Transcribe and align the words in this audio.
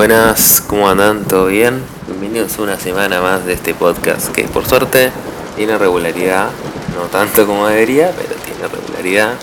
Buenas, 0.00 0.62
¿cómo 0.62 0.88
andan? 0.88 1.24
¿Todo 1.26 1.48
bien? 1.48 1.82
Bienvenidos 2.06 2.58
una 2.58 2.80
semana 2.80 3.20
más 3.20 3.44
de 3.44 3.52
este 3.52 3.74
podcast 3.74 4.30
que 4.30 4.44
por 4.44 4.66
suerte 4.66 5.12
tiene 5.56 5.76
regularidad, 5.76 6.48
no 6.96 7.02
tanto 7.12 7.46
como 7.46 7.66
debería, 7.66 8.10
pero 8.16 8.34
tiene 8.40 8.66
regularidad. 8.66 9.34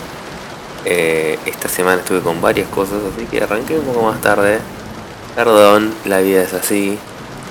Eh, 0.83 1.37
esta 1.45 1.69
semana 1.69 2.01
estuve 2.01 2.21
con 2.21 2.41
varias 2.41 2.67
cosas, 2.69 2.97
así 3.13 3.27
que 3.27 3.43
arranqué 3.43 3.77
un 3.77 3.85
poco 3.85 4.01
más 4.01 4.19
tarde. 4.19 4.57
Perdón, 5.35 5.93
la 6.05 6.21
vida 6.21 6.41
es 6.41 6.55
así. 6.55 6.97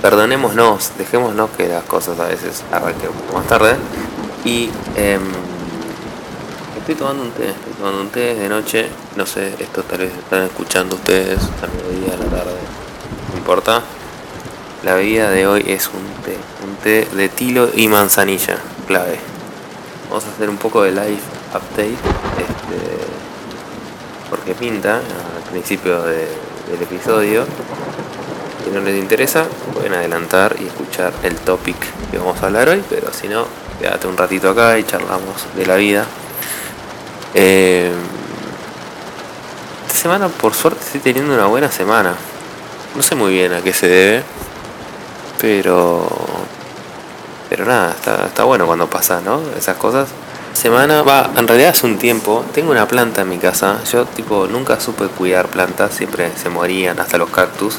Perdonémonos, 0.03 0.91
dejémonos 0.99 1.51
que 1.51 1.69
las 1.69 1.85
cosas 1.85 2.19
a 2.19 2.25
veces 2.25 2.65
arranquen 2.73 3.11
un 3.11 3.15
poco 3.19 3.39
más 3.39 3.47
tarde. 3.47 3.77
Y 4.45 4.69
em, 4.97 5.23
estoy 6.77 6.97
tomando 6.97 7.23
un 7.23 7.31
té, 7.31 7.51
estoy 7.51 7.73
tomando 7.79 8.01
un 8.01 8.09
té 8.09 8.35
de 8.35 8.49
noche. 8.49 8.89
No 9.15 9.25
sé, 9.27 9.55
esto 9.61 9.85
tal 9.85 9.99
vez 9.99 10.13
están 10.13 10.43
escuchando 10.43 10.97
ustedes 10.97 11.39
a 11.39 11.69
mediodía, 11.69 12.15
a 12.15 12.17
la 12.17 12.37
tarde. 12.39 12.76
Importa. 13.37 13.83
La 14.85 14.95
bebida 14.95 15.31
de 15.31 15.47
hoy 15.47 15.65
es 15.67 15.89
un 15.89 16.23
té, 16.23 16.37
un 16.65 16.77
té 16.77 17.09
de 17.17 17.29
tilo 17.29 17.69
y 17.75 17.89
manzanilla, 17.89 18.59
clave. 18.87 19.19
Vamos 20.09 20.25
a 20.27 20.29
hacer 20.31 20.49
un 20.49 20.59
poco 20.59 20.83
de 20.83 20.91
live 20.93 21.19
update, 21.51 21.91
este, 21.93 22.99
porque 24.31 24.55
pinta 24.55 24.97
al 24.97 25.51
principio 25.51 26.03
de- 26.03 26.29
del 26.71 26.83
episodio. 26.83 27.45
Si 28.65 28.71
no 28.71 28.81
les 28.81 28.97
interesa, 28.99 29.47
pueden 29.73 29.95
adelantar 29.95 30.57
y 30.61 30.67
escuchar 30.67 31.13
el 31.23 31.35
topic 31.37 31.77
que 32.11 32.19
vamos 32.19 32.41
a 32.43 32.47
hablar 32.47 32.69
hoy, 32.69 32.83
pero 32.89 33.13
si 33.13 33.29
no, 33.29 33.47
quédate 33.81 34.07
un 34.07 34.17
ratito 34.17 34.51
acá 34.51 34.79
y 34.79 34.85
charlamos 34.85 35.47
de 35.57 35.67
la 35.67 35.77
vida. 35.77 36.05
Eh, 37.35 37.91
esta 39.87 39.99
semana, 39.99 40.29
por 40.29 40.55
suerte, 40.55 40.81
estoy 40.85 41.01
teniendo 41.01 41.35
una 41.35 41.47
buena 41.47 41.71
semana. 41.73 42.15
No 42.97 43.03
sé 43.03 43.15
muy 43.15 43.33
bien 43.33 43.53
a 43.53 43.61
qué 43.61 43.75
se 43.75 43.89
debe, 43.89 44.23
pero. 45.39 46.09
Pero 47.51 47.67
nada, 47.67 47.91
está, 47.91 48.27
está 48.27 48.45
bueno 48.45 48.67
cuando 48.67 48.89
pasa, 48.89 49.21
¿no? 49.21 49.41
Esas 49.57 49.77
cosas. 49.77 50.09
Semana, 50.55 51.03
va, 51.03 51.31
en 51.37 51.47
realidad 51.47 51.71
hace 51.71 51.87
un 51.87 51.99
tiempo, 51.99 52.43
tengo 52.55 52.71
una 52.71 52.89
planta 52.89 53.21
en 53.21 53.29
mi 53.29 53.37
casa. 53.37 53.79
Yo, 53.93 54.07
tipo, 54.07 54.47
nunca 54.47 54.81
supe 54.81 55.09
cuidar 55.09 55.49
plantas, 55.49 55.93
siempre 55.93 56.31
se 56.35 56.49
morían, 56.49 56.99
hasta 56.99 57.19
los 57.19 57.29
cactus. 57.29 57.77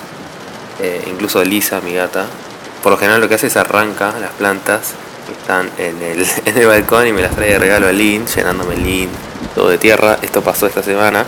Eh, 0.80 1.04
incluso 1.08 1.44
Lisa, 1.44 1.82
mi 1.82 1.96
gata. 1.96 2.28
Por 2.84 2.92
lo 2.92 2.98
general, 3.00 3.20
lo 3.20 3.28
que 3.28 3.36
hace 3.36 3.48
es 3.48 3.58
arranca 3.58 4.14
las 4.20 4.32
plantas 4.34 4.94
están 5.32 5.70
en 5.80 6.02
el, 6.02 6.26
en 6.46 6.58
el 6.58 6.68
balcón 6.68 7.08
y 7.08 7.12
me 7.12 7.24
las 7.24 7.36
trae 7.36 7.54
de 7.54 7.60
regalo 7.60 7.88
a 7.88 7.92
Lynn, 7.92 8.28
llenándome 8.28 8.76
Lynn, 8.76 9.10
todo 9.56 9.70
de 9.70 9.80
tierra. 9.80 10.20
Esto 10.22 10.44
pasó 10.44 10.68
esta 10.68 10.84
semana. 10.84 11.26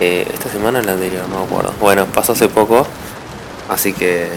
Eh, 0.00 0.26
esta 0.32 0.48
semana 0.48 0.80
la 0.82 0.92
anterior, 0.92 1.28
no 1.28 1.40
me 1.40 1.44
acuerdo. 1.44 1.74
Bueno, 1.80 2.06
pasó 2.06 2.32
hace 2.32 2.48
poco. 2.48 2.86
Así 3.68 3.92
que 3.92 4.28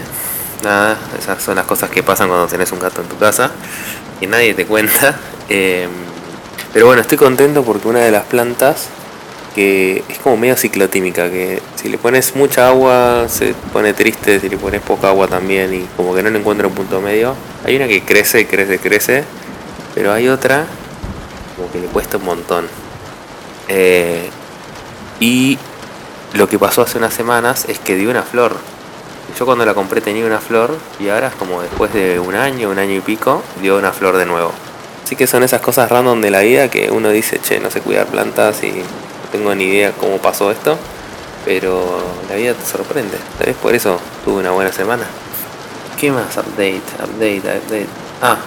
nada, 0.62 0.98
esas 1.18 1.42
son 1.42 1.56
las 1.56 1.66
cosas 1.66 1.90
que 1.90 2.02
pasan 2.02 2.28
cuando 2.28 2.46
tenés 2.46 2.70
un 2.72 2.78
gato 2.78 3.00
en 3.00 3.08
tu 3.08 3.16
casa 3.18 3.50
y 4.20 4.26
nadie 4.26 4.54
te 4.54 4.66
cuenta. 4.66 5.18
Eh, 5.48 5.88
pero 6.72 6.86
bueno, 6.86 7.02
estoy 7.02 7.18
contento 7.18 7.62
porque 7.62 7.86
una 7.86 7.98
de 7.98 8.10
las 8.10 8.24
plantas 8.24 8.88
que 9.54 10.02
es 10.08 10.18
como 10.20 10.36
medio 10.38 10.56
ciclotímica, 10.56 11.28
que 11.30 11.60
si 11.74 11.88
le 11.90 11.98
pones 11.98 12.34
mucha 12.36 12.68
agua 12.68 13.26
se 13.28 13.54
pone 13.72 13.92
triste, 13.92 14.40
si 14.40 14.48
le 14.48 14.56
pones 14.56 14.80
poca 14.80 15.08
agua 15.08 15.28
también 15.28 15.74
y 15.74 15.86
como 15.96 16.14
que 16.14 16.22
no 16.22 16.30
le 16.30 16.38
encuentra 16.38 16.66
un 16.68 16.74
punto 16.74 17.02
medio. 17.02 17.34
Hay 17.64 17.76
una 17.76 17.86
que 17.86 18.02
crece, 18.02 18.46
crece, 18.46 18.78
crece, 18.78 19.24
pero 19.94 20.12
hay 20.12 20.28
otra 20.28 20.64
como 21.56 21.70
que 21.70 21.80
le 21.80 21.86
cuesta 21.88 22.16
un 22.16 22.24
montón. 22.24 22.66
Eh, 23.68 24.30
y 25.22 25.56
lo 26.34 26.48
que 26.48 26.58
pasó 26.58 26.82
hace 26.82 26.98
unas 26.98 27.14
semanas 27.14 27.66
es 27.68 27.78
que 27.78 27.94
dio 27.94 28.10
una 28.10 28.24
flor. 28.24 28.56
Yo 29.38 29.46
cuando 29.46 29.64
la 29.64 29.72
compré 29.72 30.00
tenía 30.00 30.26
una 30.26 30.40
flor 30.40 30.76
y 30.98 31.10
ahora 31.10 31.30
como 31.38 31.62
después 31.62 31.94
de 31.94 32.18
un 32.18 32.34
año, 32.34 32.70
un 32.70 32.80
año 32.80 32.96
y 32.96 33.00
pico, 33.00 33.40
dio 33.60 33.78
una 33.78 33.92
flor 33.92 34.16
de 34.16 34.26
nuevo. 34.26 34.50
Así 35.04 35.14
que 35.14 35.28
son 35.28 35.44
esas 35.44 35.60
cosas 35.60 35.88
random 35.88 36.20
de 36.20 36.32
la 36.32 36.40
vida 36.40 36.68
que 36.68 36.90
uno 36.90 37.10
dice, 37.10 37.38
che, 37.40 37.60
no 37.60 37.70
sé 37.70 37.82
cuidar 37.82 38.08
plantas 38.08 38.64
y 38.64 38.72
no 38.72 39.28
tengo 39.30 39.54
ni 39.54 39.66
idea 39.66 39.92
cómo 39.92 40.18
pasó 40.18 40.50
esto. 40.50 40.76
Pero 41.44 42.02
la 42.28 42.34
vida 42.34 42.54
te 42.54 42.66
sorprende. 42.66 43.16
Tal 43.38 43.46
vez 43.46 43.56
por 43.56 43.76
eso 43.76 44.00
tuve 44.24 44.40
una 44.40 44.50
buena 44.50 44.72
semana. 44.72 45.04
¿Qué 46.00 46.10
más? 46.10 46.36
Update, 46.36 46.82
update, 46.98 47.38
update. 47.38 47.86
Ah, 48.20 48.38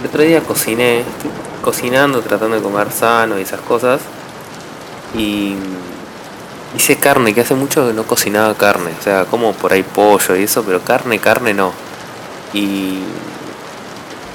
el 0.00 0.06
otro 0.06 0.22
día 0.22 0.40
cociné, 0.40 1.04
cocinando, 1.62 2.22
tratando 2.22 2.56
de 2.56 2.62
comer 2.62 2.90
sano 2.90 3.38
y 3.38 3.42
esas 3.42 3.60
cosas. 3.60 4.00
Y 5.14 5.56
hice 6.76 6.96
carne, 6.96 7.34
que 7.34 7.42
hace 7.42 7.54
mucho 7.54 7.86
que 7.86 7.92
no 7.92 8.04
cocinaba 8.04 8.54
carne. 8.54 8.92
O 8.98 9.02
sea, 9.02 9.24
como 9.24 9.52
por 9.52 9.72
ahí 9.72 9.82
pollo 9.82 10.36
y 10.36 10.44
eso, 10.44 10.62
pero 10.64 10.80
carne, 10.80 11.18
carne 11.18 11.54
no. 11.54 11.72
Y, 12.52 13.00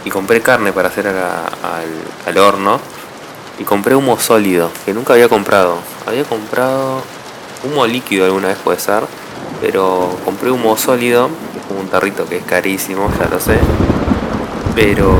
y 0.05 0.09
compré 0.09 0.41
carne 0.41 0.71
para 0.71 0.89
hacer 0.89 1.07
al, 1.07 1.15
al 2.25 2.37
horno. 2.37 2.79
Y 3.59 3.63
compré 3.63 3.95
humo 3.95 4.19
sólido, 4.19 4.69
que 4.85 4.93
nunca 4.93 5.13
había 5.13 5.29
comprado. 5.29 5.77
Había 6.05 6.23
comprado 6.23 7.01
humo 7.63 7.87
líquido 7.87 8.25
alguna 8.25 8.49
vez 8.49 8.57
puede 8.57 8.79
ser. 8.79 9.03
Pero 9.61 10.15
compré 10.23 10.51
humo 10.51 10.77
sólido, 10.77 11.29
es 11.57 11.65
como 11.67 11.79
un 11.79 11.87
tarrito 11.87 12.27
que 12.27 12.37
es 12.37 12.43
carísimo, 12.43 13.11
ya 13.19 13.27
lo 13.27 13.39
sé. 13.39 13.57
Pero 14.75 15.15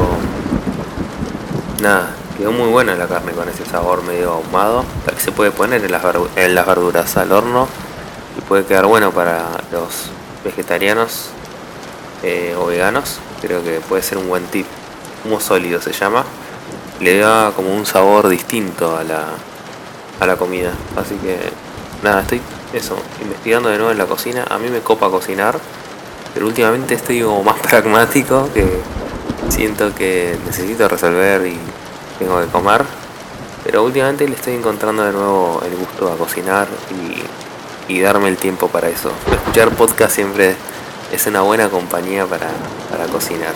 nada, 1.82 2.12
quedó 2.38 2.52
muy 2.52 2.70
buena 2.70 2.96
la 2.96 3.08
carne 3.08 3.32
con 3.34 3.48
ese 3.50 3.66
sabor 3.66 4.04
medio 4.04 4.32
ahumado. 4.34 4.86
Que 5.14 5.20
se 5.22 5.32
puede 5.32 5.52
poner 5.52 5.84
en 5.84 5.92
las, 5.92 6.04
verdu- 6.04 6.30
en 6.36 6.56
las 6.56 6.66
verduras 6.66 7.18
al 7.18 7.32
horno 7.32 7.68
y 8.38 8.42
puede 8.42 8.66
quedar 8.66 8.86
bueno 8.86 9.12
para 9.12 9.44
los 9.72 10.10
vegetarianos 10.44 11.30
eh, 12.24 12.56
o 12.60 12.68
veganos. 12.68 13.20
Creo 13.42 13.64
que 13.64 13.80
puede 13.88 14.02
ser 14.04 14.18
un 14.18 14.28
buen 14.28 14.46
tip. 14.46 14.66
Humo 15.26 15.40
sólido 15.40 15.82
se 15.82 15.92
llama. 15.94 16.24
Le 17.00 17.18
da 17.20 17.52
como 17.56 17.74
un 17.74 17.86
sabor 17.86 18.28
distinto 18.30 18.96
a 18.98 19.04
la, 19.04 19.26
a 20.20 20.26
la 20.26 20.36
comida. 20.36 20.72
Así 20.96 21.16
que 21.16 21.38
nada, 22.04 22.22
estoy 22.22 22.42
eso, 22.74 22.98
investigando 23.22 23.70
de 23.70 23.78
nuevo 23.78 23.92
en 23.92 23.98
la 23.98 24.06
cocina. 24.06 24.46
A 24.50 24.58
mí 24.58 24.70
me 24.70 24.80
copa 24.80 25.10
cocinar, 25.10 25.58
pero 26.34 26.48
últimamente 26.48 26.96
estoy 26.96 27.22
como 27.22 27.44
más 27.44 27.60
pragmático 27.62 28.50
que 28.54 28.80
siento 29.50 29.94
que 29.96 30.38
necesito 30.46 30.88
resolver 30.88 31.46
y 31.48 31.58
tengo 32.20 32.40
que 32.42 32.48
comer. 32.48 32.84
Pero 33.64 33.84
últimamente 33.84 34.28
le 34.28 34.36
estoy 34.36 34.54
encontrando 34.54 35.04
de 35.04 35.12
nuevo 35.12 35.62
el 35.66 35.76
gusto 35.76 36.12
a 36.12 36.18
cocinar 36.18 36.68
y, 37.88 37.94
y 37.94 38.02
darme 38.02 38.30
el 38.30 38.38
tiempo 38.38 38.68
para 38.68 38.90
eso. 38.90 39.12
Escuchar 39.32 39.72
podcast 39.72 40.14
siempre 40.14 40.56
es 41.12 41.28
una 41.28 41.42
buena 41.42 41.70
compañía 41.70 42.26
para, 42.26 42.48
para 42.90 43.06
cocinar. 43.06 43.54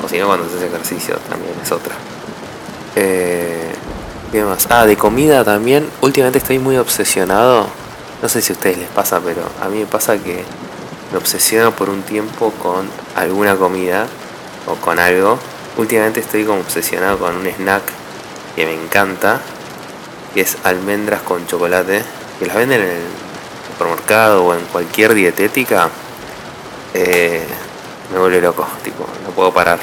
Cocinar 0.00 0.26
cuando 0.26 0.46
haces 0.46 0.62
ejercicio 0.62 1.16
también 1.28 1.54
es 1.62 1.72
otra. 1.72 1.94
Eh, 2.94 3.72
¿Qué 4.32 4.42
más? 4.42 4.66
Ah, 4.70 4.86
de 4.86 4.96
comida 4.96 5.44
también. 5.44 5.88
Últimamente 6.00 6.38
estoy 6.38 6.58
muy 6.58 6.76
obsesionado. 6.76 7.66
No 8.22 8.28
sé 8.28 8.40
si 8.42 8.52
a 8.52 8.56
ustedes 8.56 8.78
les 8.78 8.88
pasa, 8.88 9.20
pero 9.20 9.42
a 9.62 9.68
mí 9.68 9.78
me 9.78 9.86
pasa 9.86 10.18
que 10.18 10.42
me 11.12 11.18
obsesiono 11.18 11.72
por 11.72 11.90
un 11.90 12.02
tiempo 12.02 12.52
con 12.62 12.88
alguna 13.14 13.56
comida 13.56 14.06
o 14.66 14.74
con 14.76 14.98
algo. 14.98 15.38
Últimamente 15.76 16.20
estoy 16.20 16.44
como 16.44 16.60
obsesionado 16.60 17.18
con 17.18 17.36
un 17.36 17.46
snack 17.46 17.82
que 18.54 18.64
me 18.64 18.72
encanta, 18.72 19.40
que 20.32 20.40
es 20.40 20.56
almendras 20.64 21.20
con 21.20 21.46
chocolate, 21.46 22.02
que 22.38 22.46
las 22.46 22.56
venden 22.56 22.80
en 22.80 22.88
el 22.88 23.02
supermercado 23.72 24.44
o 24.44 24.54
en 24.54 24.64
cualquier 24.66 25.12
dietética. 25.12 25.90
Eh, 26.94 27.44
me 28.10 28.18
vuelve 28.18 28.40
loco, 28.40 28.66
tipo, 28.82 29.06
no 29.24 29.30
puedo 29.30 29.52
parar. 29.52 29.78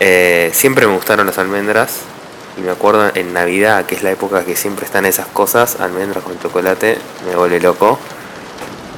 Eh, 0.00 0.50
siempre 0.52 0.86
me 0.86 0.94
gustaron 0.94 1.26
las 1.26 1.38
almendras 1.38 2.00
y 2.58 2.62
me 2.62 2.72
acuerdo 2.72 3.10
en 3.14 3.32
Navidad, 3.32 3.86
que 3.86 3.94
es 3.94 4.02
la 4.02 4.10
época 4.10 4.44
que 4.44 4.56
siempre 4.56 4.86
están 4.86 5.06
esas 5.06 5.26
cosas, 5.26 5.80
almendras 5.80 6.24
con 6.24 6.38
chocolate, 6.40 6.98
me 7.28 7.36
vuelve 7.36 7.60
loco. 7.60 7.98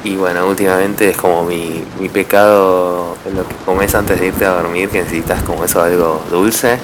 Y 0.05 0.17
bueno, 0.17 0.47
últimamente 0.47 1.11
es 1.11 1.17
como 1.17 1.45
mi, 1.45 1.85
mi 1.99 2.09
pecado 2.09 3.17
lo 3.35 3.47
que 3.47 3.55
comes 3.65 3.95
antes 3.95 4.21
de 4.21 4.27
irte 4.27 4.45
a 4.45 4.51
dormir, 4.51 4.89
que 4.89 5.03
necesitas 5.03 5.43
como 5.43 5.65
eso 5.65 5.83
algo 5.83 6.23
dulce. 6.31 6.79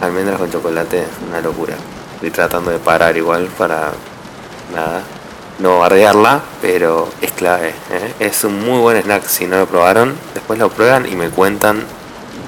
Almendras 0.00 0.38
con 0.38 0.50
chocolate 0.50 1.04
una 1.28 1.40
locura. 1.40 1.74
Estoy 2.14 2.30
tratando 2.30 2.70
de 2.70 2.78
parar 2.78 3.16
igual 3.16 3.46
para 3.58 3.92
nada, 4.74 5.02
no 5.58 5.80
bardearla, 5.80 6.40
pero 6.60 7.08
es 7.20 7.32
clave. 7.32 7.70
¿eh? 7.90 8.14
Es 8.20 8.44
un 8.44 8.60
muy 8.60 8.78
buen 8.78 8.96
snack 9.02 9.26
si 9.26 9.46
no 9.46 9.58
lo 9.58 9.66
probaron. 9.66 10.14
Después 10.34 10.58
lo 10.58 10.70
prueban 10.70 11.06
y 11.10 11.16
me 11.16 11.30
cuentan 11.30 11.84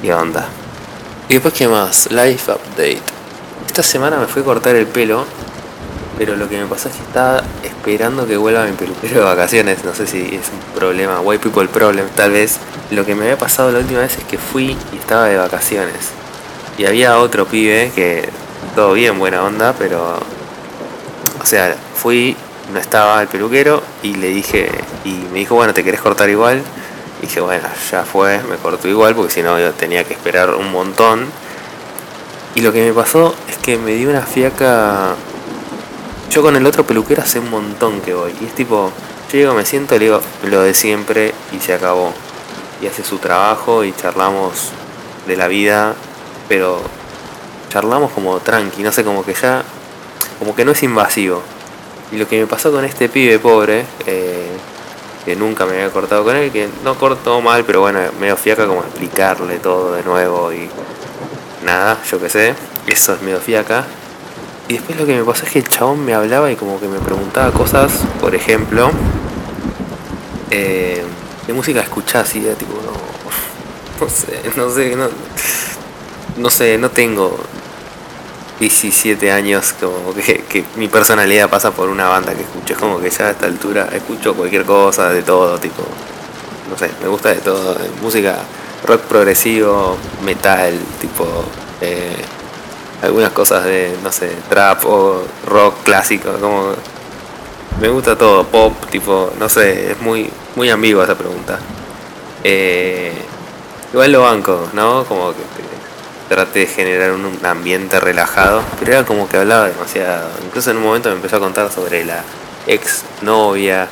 qué 0.02 0.14
onda. 0.14 0.46
Y 1.28 1.34
después 1.34 1.54
qué 1.54 1.68
más, 1.68 2.10
life 2.10 2.52
update. 2.52 3.02
Esta 3.66 3.82
semana 3.82 4.18
me 4.18 4.26
fui 4.26 4.42
a 4.42 4.44
cortar 4.44 4.76
el 4.76 4.86
pelo, 4.86 5.24
pero 6.18 6.36
lo 6.36 6.48
que 6.48 6.58
me 6.58 6.66
pasó 6.66 6.88
es 6.88 6.96
que 6.96 7.02
estaba 7.02 7.42
esperando 7.62 8.26
que 8.26 8.36
vuelva 8.36 8.64
mi 8.64 8.72
peluquero 8.72 9.20
de 9.20 9.24
vacaciones. 9.24 9.84
No 9.84 9.94
sé 9.94 10.06
si 10.06 10.20
es 10.34 10.48
un 10.48 10.78
problema, 10.78 11.20
white 11.20 11.42
people 11.42 11.68
problem, 11.68 12.06
tal 12.14 12.32
vez. 12.32 12.58
Lo 12.90 13.04
que 13.04 13.14
me 13.14 13.24
había 13.24 13.38
pasado 13.38 13.70
la 13.72 13.78
última 13.78 14.00
vez 14.00 14.18
es 14.18 14.24
que 14.24 14.38
fui 14.38 14.76
y 14.92 14.96
estaba 14.96 15.26
de 15.26 15.36
vacaciones. 15.36 16.10
Y 16.78 16.86
había 16.86 17.18
otro 17.18 17.46
pibe 17.46 17.92
que 17.94 18.28
todo 18.74 18.92
bien, 18.92 19.18
buena 19.18 19.42
onda, 19.44 19.74
pero. 19.78 20.18
O 21.40 21.46
sea, 21.46 21.76
fui 21.94 22.36
no 22.72 22.78
estaba 22.78 23.20
el 23.20 23.28
peluquero 23.28 23.82
y 24.02 24.14
le 24.14 24.28
dije, 24.28 24.70
y 25.04 25.12
me 25.32 25.40
dijo, 25.40 25.54
bueno, 25.54 25.74
¿te 25.74 25.84
querés 25.84 26.00
cortar 26.00 26.28
igual? 26.30 26.62
Y 27.18 27.26
dije, 27.26 27.40
bueno, 27.40 27.68
ya 27.90 28.04
fue, 28.04 28.40
me 28.48 28.56
cortó 28.56 28.88
igual 28.88 29.14
porque 29.14 29.32
si 29.32 29.42
no 29.42 29.58
yo 29.58 29.72
tenía 29.72 30.04
que 30.04 30.14
esperar 30.14 30.54
un 30.54 30.70
montón. 30.70 31.26
Y 32.54 32.60
lo 32.60 32.72
que 32.72 32.84
me 32.86 32.92
pasó 32.92 33.34
es 33.48 33.58
que 33.58 33.76
me 33.78 33.94
dio 33.94 34.10
una 34.10 34.22
fiaca. 34.22 35.14
Yo 36.30 36.42
con 36.42 36.56
el 36.56 36.66
otro 36.66 36.84
peluquero 36.84 37.22
hace 37.22 37.38
un 37.38 37.50
montón 37.50 38.00
que 38.00 38.14
voy. 38.14 38.32
Y 38.40 38.46
es 38.46 38.54
tipo, 38.54 38.90
yo 39.32 39.38
llego, 39.38 39.54
me 39.54 39.64
siento, 39.64 39.94
le 39.94 40.06
digo 40.06 40.20
lo 40.44 40.62
de 40.62 40.74
siempre 40.74 41.32
y 41.52 41.60
se 41.60 41.74
acabó. 41.74 42.12
Y 42.82 42.86
hace 42.86 43.04
su 43.04 43.18
trabajo 43.18 43.84
y 43.84 43.92
charlamos 43.92 44.70
de 45.26 45.36
la 45.36 45.48
vida, 45.48 45.94
pero 46.48 46.80
charlamos 47.70 48.12
como 48.12 48.38
tranqui, 48.40 48.82
no 48.82 48.92
sé, 48.92 49.04
como 49.04 49.24
que 49.24 49.34
ya, 49.34 49.62
como 50.38 50.54
que 50.54 50.64
no 50.64 50.72
es 50.72 50.82
invasivo. 50.82 51.42
Y 52.12 52.16
lo 52.16 52.28
que 52.28 52.38
me 52.38 52.46
pasó 52.46 52.70
con 52.70 52.84
este 52.84 53.08
pibe 53.08 53.38
pobre, 53.38 53.84
eh, 54.06 54.50
que 55.24 55.36
nunca 55.36 55.64
me 55.64 55.72
había 55.72 55.90
cortado 55.90 56.24
con 56.24 56.36
él, 56.36 56.52
que 56.52 56.68
no 56.84 56.96
cortó 56.96 57.40
mal, 57.40 57.64
pero 57.64 57.80
bueno, 57.80 58.00
medio 58.20 58.36
fiaca 58.36 58.66
como 58.66 58.82
explicarle 58.82 59.58
todo 59.58 59.94
de 59.94 60.02
nuevo 60.02 60.52
y 60.52 60.68
nada, 61.64 61.98
yo 62.10 62.20
qué 62.20 62.28
sé, 62.28 62.54
eso 62.86 63.14
es 63.14 63.22
medio 63.22 63.40
fiaca. 63.40 63.84
Y 64.68 64.74
después 64.74 64.98
lo 64.98 65.06
que 65.06 65.14
me 65.16 65.24
pasó 65.24 65.44
es 65.44 65.52
que 65.52 65.58
el 65.58 65.68
chabón 65.68 66.04
me 66.04 66.14
hablaba 66.14 66.50
y 66.50 66.56
como 66.56 66.80
que 66.80 66.88
me 66.88 66.98
preguntaba 66.98 67.52
cosas, 67.52 67.92
por 68.20 68.34
ejemplo, 68.34 68.90
eh, 70.50 71.02
¿qué 71.46 71.52
música 71.52 71.80
escuchás? 71.80 72.34
Y 72.36 72.46
era 72.46 72.54
tipo, 72.54 72.72
no, 74.00 74.08
sé, 74.08 74.40
no 74.56 74.70
sé, 74.70 74.96
no, 74.96 75.08
no 76.38 76.50
sé, 76.50 76.78
no 76.78 76.90
tengo 76.90 77.36
17 78.60 79.30
años, 79.32 79.74
como 79.78 80.14
que, 80.14 80.64
mi 80.76 80.88
personalidad 80.88 81.50
pasa 81.50 81.70
por 81.70 81.88
una 81.88 82.08
banda 82.08 82.34
que 82.34 82.42
escucho. 82.42 82.72
Es 82.72 82.78
como 82.78 83.00
que 83.00 83.10
ya 83.10 83.26
a 83.26 83.30
esta 83.32 83.46
altura 83.46 83.88
escucho 83.92 84.34
cualquier 84.34 84.64
cosa, 84.64 85.10
de 85.10 85.22
todo, 85.22 85.58
tipo, 85.58 85.82
no 86.70 86.78
sé, 86.78 86.90
me 87.02 87.08
gusta 87.08 87.30
de 87.30 87.40
todo. 87.40 87.76
Música 88.00 88.38
rock 88.84 89.02
progresivo, 89.02 89.96
metal, 90.24 90.78
tipo, 91.00 91.26
eh, 91.80 92.16
algunas 93.04 93.32
cosas 93.32 93.64
de, 93.64 93.96
no 94.02 94.10
sé, 94.10 94.30
trap 94.48 94.84
o 94.86 95.22
rock 95.46 95.82
clásico, 95.84 96.32
como. 96.40 96.72
Me 97.80 97.88
gusta 97.88 98.16
todo, 98.16 98.44
pop, 98.44 98.72
tipo, 98.88 99.32
no 99.38 99.48
sé, 99.48 99.92
es 99.92 100.00
muy, 100.00 100.30
muy 100.54 100.70
ambigua 100.70 101.04
esa 101.04 101.16
pregunta. 101.16 101.58
Eh, 102.44 103.12
igual 103.92 104.12
lo 104.12 104.22
banco, 104.22 104.68
¿no? 104.74 105.04
Como 105.04 105.32
que 105.32 105.38
traté 106.28 106.60
de 106.60 106.66
generar 106.66 107.12
un, 107.12 107.38
ambiente 107.44 108.00
relajado, 108.00 108.62
pero 108.78 108.92
era 108.92 109.04
como 109.04 109.28
que 109.28 109.38
hablaba 109.38 109.68
demasiado. 109.68 110.30
Incluso 110.44 110.70
en 110.70 110.78
un 110.78 110.84
momento 110.84 111.08
me 111.10 111.16
empezó 111.16 111.36
a 111.36 111.40
contar 111.40 111.70
sobre 111.70 112.04
la 112.04 112.22
ex 112.66 113.04
novia 113.22 113.88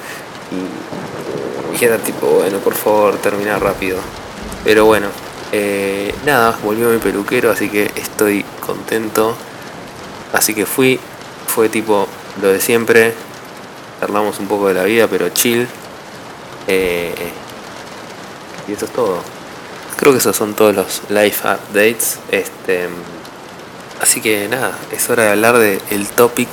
y, 0.50 1.85
era 1.85 1.99
tipo, 1.99 2.26
bueno, 2.26 2.59
por 2.59 2.75
favor, 2.75 3.17
termina 3.17 3.59
rápido. 3.59 3.99
Pero 4.62 4.85
bueno, 4.85 5.09
eh, 5.52 6.14
nada, 6.25 6.58
volvió 6.62 6.88
mi 6.88 6.99
peluquero, 6.99 7.50
así 7.50 7.69
que 7.69 7.90
estoy 7.96 8.44
contento. 8.60 9.37
Así 10.32 10.54
que 10.54 10.64
fui, 10.64 10.99
fue 11.46 11.69
tipo 11.69 12.08
lo 12.40 12.49
de 12.49 12.60
siempre. 12.60 13.14
Hablamos 14.00 14.38
un 14.40 14.49
poco 14.49 14.69
de 14.69 14.75
la 14.75 14.84
vida, 14.84 15.06
pero 15.08 15.28
chill. 15.28 15.69
Eh, 16.66 17.12
y 18.66 18.72
eso 18.72 18.87
es 18.87 18.93
todo. 18.93 19.22
Creo 19.96 20.12
que 20.12 20.19
esos 20.19 20.34
son 20.34 20.54
todos 20.54 20.75
los 20.75 21.02
life 21.10 21.46
updates. 21.46 22.19
Este, 22.31 22.88
así 24.00 24.20
que 24.20 24.49
nada, 24.49 24.76
es 24.90 25.08
hora 25.10 25.25
de 25.25 25.31
hablar 25.31 25.58
del 25.58 25.81
el 25.90 26.08
topic 26.08 26.49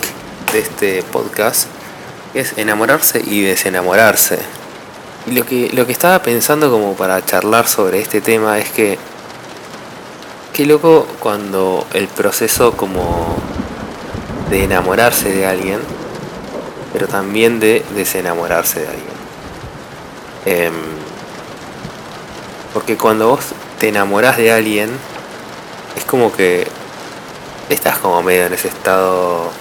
de 0.51 0.59
este 0.59 1.03
podcast, 1.03 1.67
es 2.33 2.57
enamorarse 2.57 3.21
y 3.25 3.41
desenamorarse. 3.41 4.39
Lo 5.31 5.45
que, 5.45 5.69
lo 5.73 5.85
que 5.85 5.91
estaba 5.91 6.23
pensando 6.23 6.71
como 6.71 6.95
para 6.95 7.23
charlar 7.23 7.67
sobre 7.67 7.99
este 7.99 8.19
tema 8.19 8.57
es 8.57 8.69
que 8.69 8.97
qué 10.53 10.65
loco 10.65 11.05
cuando 11.19 11.85
el 11.93 12.07
proceso 12.07 12.71
como 12.71 13.37
de 14.49 14.63
enamorarse 14.63 15.31
de 15.31 15.45
alguien, 15.45 15.79
pero 16.93 17.07
también 17.07 17.59
de 17.59 17.85
desenamorarse 17.93 18.79
de 18.79 18.87
alguien. 18.87 19.09
Em, 20.45 20.73
porque 22.73 22.97
cuando 22.97 23.29
vos 23.29 23.45
te 23.79 23.89
enamorás 23.89 24.37
de 24.37 24.51
alguien, 24.51 24.89
es 25.95 26.05
como 26.05 26.31
que 26.31 26.67
estás 27.69 27.99
como 27.99 28.23
medio 28.23 28.47
en 28.47 28.53
ese 28.53 28.69
estado 28.69 29.51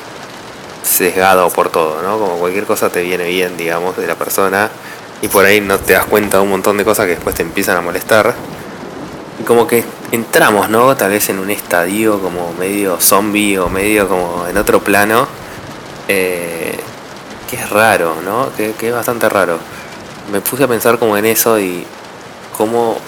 sesgado 0.82 1.50
por 1.50 1.68
todo, 1.68 2.00
¿no? 2.00 2.18
Como 2.18 2.38
cualquier 2.38 2.64
cosa 2.64 2.88
te 2.88 3.02
viene 3.02 3.24
bien, 3.26 3.58
digamos, 3.58 3.98
de 3.98 4.06
la 4.06 4.14
persona 4.14 4.70
y 5.22 5.28
por 5.28 5.44
ahí 5.44 5.60
no 5.60 5.78
te 5.78 5.94
das 5.94 6.06
cuenta 6.06 6.38
de 6.38 6.42
un 6.44 6.50
montón 6.50 6.76
de 6.76 6.84
cosas 6.84 7.06
que 7.06 7.14
después 7.14 7.34
te 7.34 7.42
empiezan 7.42 7.76
a 7.76 7.80
molestar. 7.80 8.34
Y 9.40 9.44
como 9.44 9.66
que 9.66 9.84
entramos, 10.12 10.68
¿no? 10.68 10.96
Tal 10.96 11.10
vez 11.10 11.28
en 11.28 11.38
un 11.38 11.50
estadio 11.50 12.20
como 12.20 12.52
medio 12.54 13.00
zombie 13.00 13.58
o 13.58 13.68
medio 13.68 14.08
como 14.08 14.46
en 14.48 14.56
otro 14.56 14.80
plano. 14.80 15.26
Eh, 16.08 16.78
que 17.48 17.56
es 17.56 17.70
raro, 17.70 18.16
¿no? 18.24 18.50
Que, 18.56 18.72
que 18.72 18.88
es 18.88 18.94
bastante 18.94 19.28
raro. 19.28 19.58
Me 20.30 20.40
puse 20.40 20.64
a 20.64 20.68
pensar 20.68 20.98
como 20.98 21.16
en 21.16 21.24
eso 21.24 21.58
y 21.58 21.84
como, 22.56 22.98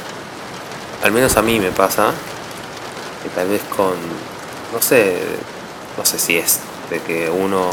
al 1.02 1.12
menos 1.12 1.36
a 1.36 1.42
mí 1.42 1.60
me 1.60 1.70
pasa, 1.70 2.12
que 3.22 3.28
tal 3.30 3.48
vez 3.48 3.60
con, 3.76 3.94
no 4.72 4.80
sé, 4.80 5.20
no 5.98 6.04
sé 6.04 6.18
si 6.18 6.38
es 6.38 6.60
de 6.88 7.00
que 7.00 7.28
uno 7.28 7.68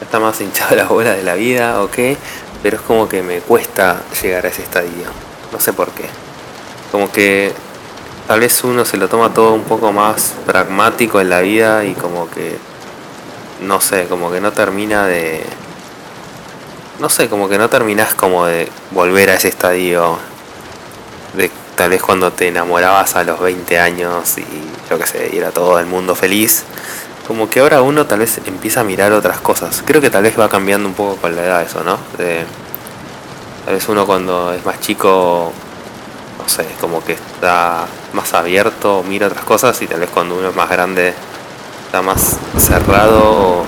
está 0.00 0.18
más 0.20 0.40
hinchado 0.42 0.76
la 0.76 0.84
bola 0.84 1.12
de 1.12 1.22
la 1.22 1.34
vida 1.34 1.82
o 1.82 1.90
qué, 1.90 2.16
pero 2.62 2.76
es 2.76 2.82
como 2.82 3.08
que 3.08 3.22
me 3.22 3.40
cuesta 3.40 4.02
llegar 4.22 4.46
a 4.46 4.48
ese 4.48 4.62
estadio. 4.62 5.06
No 5.52 5.60
sé 5.60 5.72
por 5.72 5.90
qué. 5.90 6.04
Como 6.90 7.10
que 7.10 7.52
tal 8.28 8.40
vez 8.40 8.62
uno 8.64 8.84
se 8.84 8.96
lo 8.96 9.08
toma 9.08 9.34
todo 9.34 9.52
un 9.52 9.64
poco 9.64 9.92
más 9.92 10.34
pragmático 10.46 11.20
en 11.20 11.30
la 11.30 11.40
vida 11.40 11.84
y 11.84 11.94
como 11.94 12.30
que, 12.30 12.56
no 13.60 13.80
sé, 13.80 14.06
como 14.06 14.30
que 14.30 14.40
no 14.40 14.52
termina 14.52 15.06
de... 15.06 15.44
No 16.98 17.08
sé, 17.08 17.28
como 17.28 17.48
que 17.48 17.58
no 17.58 17.68
terminas 17.68 18.14
como 18.14 18.46
de 18.46 18.68
volver 18.92 19.30
a 19.30 19.34
ese 19.34 19.48
estadio 19.48 20.18
de 21.34 21.50
tal 21.76 21.90
vez 21.90 22.02
cuando 22.02 22.32
te 22.32 22.48
enamorabas 22.48 23.16
a 23.16 23.24
los 23.24 23.40
20 23.40 23.78
años 23.78 24.38
y 24.38 24.44
yo 24.88 24.98
qué 24.98 25.06
sé, 25.06 25.30
y 25.32 25.38
era 25.38 25.50
todo 25.50 25.78
el 25.78 25.86
mundo 25.86 26.14
feliz. 26.14 26.64
Como 27.32 27.48
que 27.48 27.60
ahora 27.60 27.80
uno 27.80 28.04
tal 28.04 28.18
vez 28.18 28.42
empieza 28.44 28.82
a 28.82 28.84
mirar 28.84 29.10
otras 29.12 29.40
cosas. 29.40 29.82
Creo 29.86 30.02
que 30.02 30.10
tal 30.10 30.22
vez 30.22 30.38
va 30.38 30.50
cambiando 30.50 30.86
un 30.86 30.92
poco 30.92 31.16
con 31.16 31.34
la 31.34 31.42
edad 31.42 31.62
eso, 31.62 31.82
¿no? 31.82 31.96
tal 32.18 33.74
vez 33.74 33.88
uno 33.88 34.04
cuando 34.04 34.52
es 34.52 34.62
más 34.66 34.78
chico, 34.80 35.50
no 36.38 36.46
sé, 36.46 36.66
como 36.78 37.02
que 37.02 37.12
está 37.14 37.86
más 38.12 38.34
abierto, 38.34 39.02
mira 39.08 39.28
otras 39.28 39.46
cosas 39.46 39.80
y 39.80 39.86
tal 39.86 40.00
vez 40.00 40.10
cuando 40.10 40.36
uno 40.36 40.50
es 40.50 40.54
más 40.54 40.68
grande 40.68 41.14
está 41.86 42.02
más 42.02 42.36
cerrado 42.58 43.64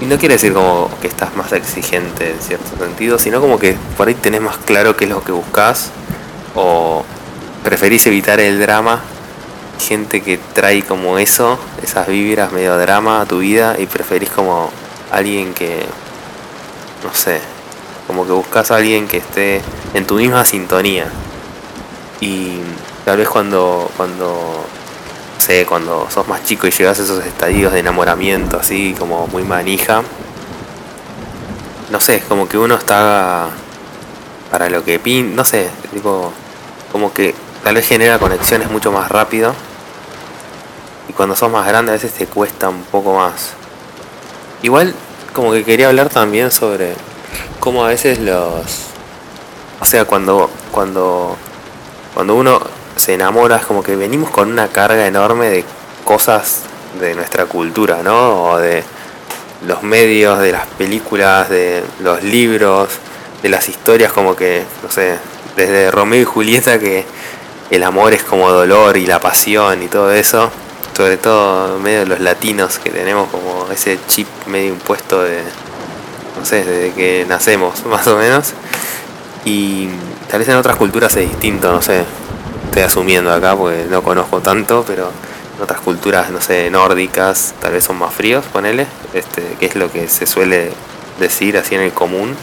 y 0.00 0.04
no 0.04 0.18
quiere 0.18 0.36
decir 0.36 0.52
como 0.52 0.88
que 1.00 1.08
estás 1.08 1.34
más 1.34 1.50
exigente 1.50 2.30
en 2.30 2.38
cierto 2.38 2.78
sentido, 2.78 3.18
sino 3.18 3.40
como 3.40 3.58
que 3.58 3.76
por 3.96 4.06
ahí 4.06 4.14
tenés 4.14 4.40
más 4.40 4.58
claro 4.58 4.96
qué 4.96 5.06
es 5.06 5.10
lo 5.10 5.24
que 5.24 5.32
buscas 5.32 5.90
o 6.54 7.04
preferís 7.64 8.06
evitar 8.06 8.38
el 8.38 8.60
drama. 8.60 9.00
Gente 9.78 10.22
que 10.22 10.38
trae 10.54 10.82
como 10.82 11.18
eso, 11.18 11.58
esas 11.82 12.06
vibras 12.08 12.52
medio 12.52 12.76
drama 12.76 13.20
a 13.20 13.26
tu 13.26 13.38
vida 13.38 13.76
y 13.78 13.86
preferís 13.86 14.30
como 14.30 14.70
alguien 15.10 15.54
que, 15.54 15.84
no 17.04 17.14
sé, 17.14 17.40
como 18.06 18.26
que 18.26 18.32
buscas 18.32 18.70
a 18.70 18.76
alguien 18.76 19.06
que 19.06 19.18
esté 19.18 19.62
en 19.94 20.06
tu 20.06 20.16
misma 20.16 20.44
sintonía. 20.44 21.06
Y 22.20 22.58
tal 23.04 23.18
vez 23.18 23.28
cuando, 23.28 23.90
cuando 23.96 24.66
cuando 25.66 26.06
sos 26.10 26.28
más 26.28 26.44
chico 26.44 26.66
y 26.66 26.70
llegas 26.70 27.00
a 27.00 27.02
esos 27.02 27.24
estadios 27.24 27.72
de 27.72 27.78
enamoramiento 27.78 28.58
así 28.58 28.94
como 28.98 29.26
muy 29.28 29.44
manija, 29.44 30.02
no 31.90 32.00
sé, 32.00 32.22
como 32.28 32.46
que 32.46 32.58
uno 32.58 32.74
está 32.74 33.48
para 34.50 34.68
lo 34.68 34.84
que 34.84 34.98
pin, 34.98 35.34
no 35.34 35.44
sé, 35.46 35.70
tipo, 35.90 36.32
como 36.92 37.14
que 37.14 37.34
tal 37.64 37.76
vez 37.76 37.88
genera 37.88 38.18
conexiones 38.18 38.70
mucho 38.70 38.92
más 38.92 39.10
rápido. 39.10 39.54
Cuando 41.18 41.36
sos 41.36 41.50
más 41.50 41.66
grande 41.66 41.90
a 41.90 41.94
veces 41.94 42.12
te 42.12 42.26
cuesta 42.26 42.70
un 42.70 42.84
poco 42.84 43.12
más. 43.12 43.50
Igual 44.62 44.94
como 45.34 45.52
que 45.52 45.64
quería 45.64 45.88
hablar 45.88 46.08
también 46.08 46.50
sobre 46.50 46.94
cómo 47.60 47.84
a 47.84 47.88
veces 47.88 48.18
los 48.20 48.88
o 49.80 49.84
sea, 49.84 50.04
cuando 50.04 50.48
cuando 50.72 51.36
cuando 52.14 52.34
uno 52.36 52.60
se 52.96 53.14
enamora, 53.14 53.56
es 53.56 53.66
como 53.66 53.82
que 53.82 53.96
venimos 53.96 54.30
con 54.30 54.50
una 54.50 54.68
carga 54.68 55.06
enorme 55.06 55.50
de 55.50 55.64
cosas 56.04 56.62
de 57.00 57.16
nuestra 57.16 57.46
cultura, 57.46 58.02
¿no? 58.04 58.44
O 58.44 58.58
de 58.58 58.84
los 59.66 59.82
medios, 59.82 60.38
de 60.38 60.52
las 60.52 60.66
películas, 60.66 61.48
de 61.48 61.82
los 62.00 62.22
libros, 62.22 62.90
de 63.42 63.48
las 63.48 63.68
historias, 63.68 64.12
como 64.12 64.36
que, 64.36 64.64
no 64.84 64.90
sé, 64.90 65.18
desde 65.56 65.90
Romeo 65.90 66.22
y 66.22 66.24
Julieta 66.24 66.78
que 66.78 67.04
el 67.70 67.82
amor 67.82 68.12
es 68.12 68.22
como 68.22 68.50
dolor 68.52 68.96
y 68.96 69.06
la 69.06 69.20
pasión 69.20 69.82
y 69.82 69.88
todo 69.88 70.12
eso. 70.12 70.50
Sobre 70.98 71.16
todo 71.16 71.78
medio 71.78 72.04
los 72.06 72.18
latinos 72.18 72.80
que 72.80 72.90
tenemos 72.90 73.28
como 73.30 73.68
ese 73.70 74.00
chip 74.08 74.26
medio 74.48 74.70
impuesto 74.70 75.22
de, 75.22 75.44
no 76.36 76.44
sé, 76.44 76.64
desde 76.64 76.92
que 76.92 77.24
nacemos 77.28 77.86
más 77.86 78.04
o 78.08 78.16
menos. 78.16 78.52
Y 79.44 79.90
tal 80.28 80.40
vez 80.40 80.48
en 80.48 80.56
otras 80.56 80.74
culturas 80.74 81.16
es 81.16 81.30
distinto, 81.30 81.70
no 81.70 81.80
sé, 81.82 82.02
estoy 82.64 82.82
asumiendo 82.82 83.32
acá 83.32 83.54
porque 83.54 83.86
no 83.88 84.02
conozco 84.02 84.40
tanto, 84.40 84.82
pero 84.88 85.12
en 85.56 85.62
otras 85.62 85.80
culturas, 85.82 86.30
no 86.30 86.40
sé, 86.40 86.68
nórdicas, 86.68 87.54
tal 87.60 87.74
vez 87.74 87.84
son 87.84 87.96
más 87.96 88.12
fríos, 88.12 88.44
ponele, 88.46 88.88
este, 89.12 89.54
que 89.60 89.66
es 89.66 89.76
lo 89.76 89.92
que 89.92 90.08
se 90.08 90.26
suele 90.26 90.72
decir 91.20 91.56
así 91.58 91.76
en 91.76 91.82
el 91.82 91.92
común, 91.92 92.34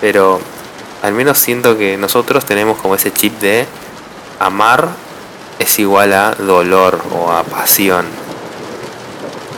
pero 0.00 0.40
al 1.00 1.12
menos 1.12 1.38
siento 1.38 1.78
que 1.78 1.96
nosotros 1.96 2.44
tenemos 2.44 2.76
como 2.76 2.96
ese 2.96 3.12
chip 3.12 3.38
de 3.38 3.66
amar 4.40 4.88
es 5.58 5.78
igual 5.78 6.12
a 6.12 6.34
dolor 6.34 7.00
o 7.12 7.30
a 7.32 7.42
pasión. 7.44 8.06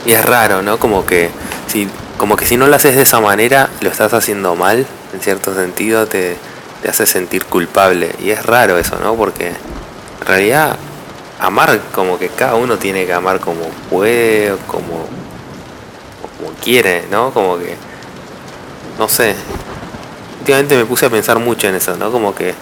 Y 0.05 0.12
es 0.12 0.25
raro, 0.25 0.62
¿no? 0.62 0.79
Como 0.79 1.05
que 1.07 1.31
si, 1.67 1.88
como 2.19 2.37
que 2.37 2.47
si 2.47 2.57
no 2.57 2.67
lo 2.67 2.76
haces 2.76 2.97
de 2.97 3.03
esa 3.03 3.21
manera, 3.21 3.69
lo 3.81 3.91
estás 3.91 4.12
haciendo 4.15 4.55
mal, 4.55 4.87
en 5.12 5.21
cierto 5.21 5.55
sentido, 5.55 6.07
te, 6.07 6.37
te 6.83 6.88
hace 6.88 7.07
sentir 7.07 7.45
culpable. 7.45 8.15
Y 8.21 8.31
es 8.31 8.45
raro 8.45 8.79
eso, 8.79 8.97
¿no? 9.03 9.15
Porque 9.15 9.49
en 9.49 10.26
realidad 10.26 10.76
amar 11.41 11.81
como 11.93 12.19
que 12.19 12.29
cada 12.29 12.55
uno 12.55 12.79
tiene 12.79 13.05
que 13.07 13.12
amar 13.12 13.41
como 13.41 13.69
puede, 13.91 14.57
como, 14.67 15.07
como 16.38 16.53
quiere, 16.62 17.05
¿no? 17.11 17.33
Como 17.33 17.59
que, 17.59 17.76
no 18.99 19.09
sé. 19.09 19.35
Últimamente 20.41 20.76
me 20.76 20.85
puse 20.85 21.07
a 21.07 21.11
pensar 21.11 21.38
mucho 21.38 21.67
en 21.69 21.75
eso, 21.75 21.97
¿no? 21.97 22.12
Como 22.12 22.35
que 22.35 22.55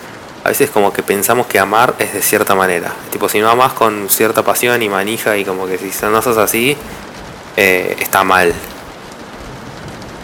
a 0.44 0.48
veces 0.48 0.68
como 0.68 0.92
que 0.92 1.02
pensamos 1.02 1.46
que 1.46 1.58
amar 1.58 1.94
es 1.98 2.12
de 2.12 2.20
cierta 2.20 2.54
manera. 2.54 2.92
Tipo, 3.10 3.30
si 3.30 3.40
no 3.40 3.48
amas 3.48 3.72
con 3.72 4.10
cierta 4.10 4.42
pasión 4.42 4.82
y 4.82 4.90
manija 4.90 5.38
y 5.38 5.44
como 5.44 5.66
que 5.66 5.78
si 5.78 5.90
no 6.04 6.20
sos 6.20 6.36
así, 6.36 6.76
eh, 7.56 7.96
está 7.98 8.24
mal. 8.24 8.52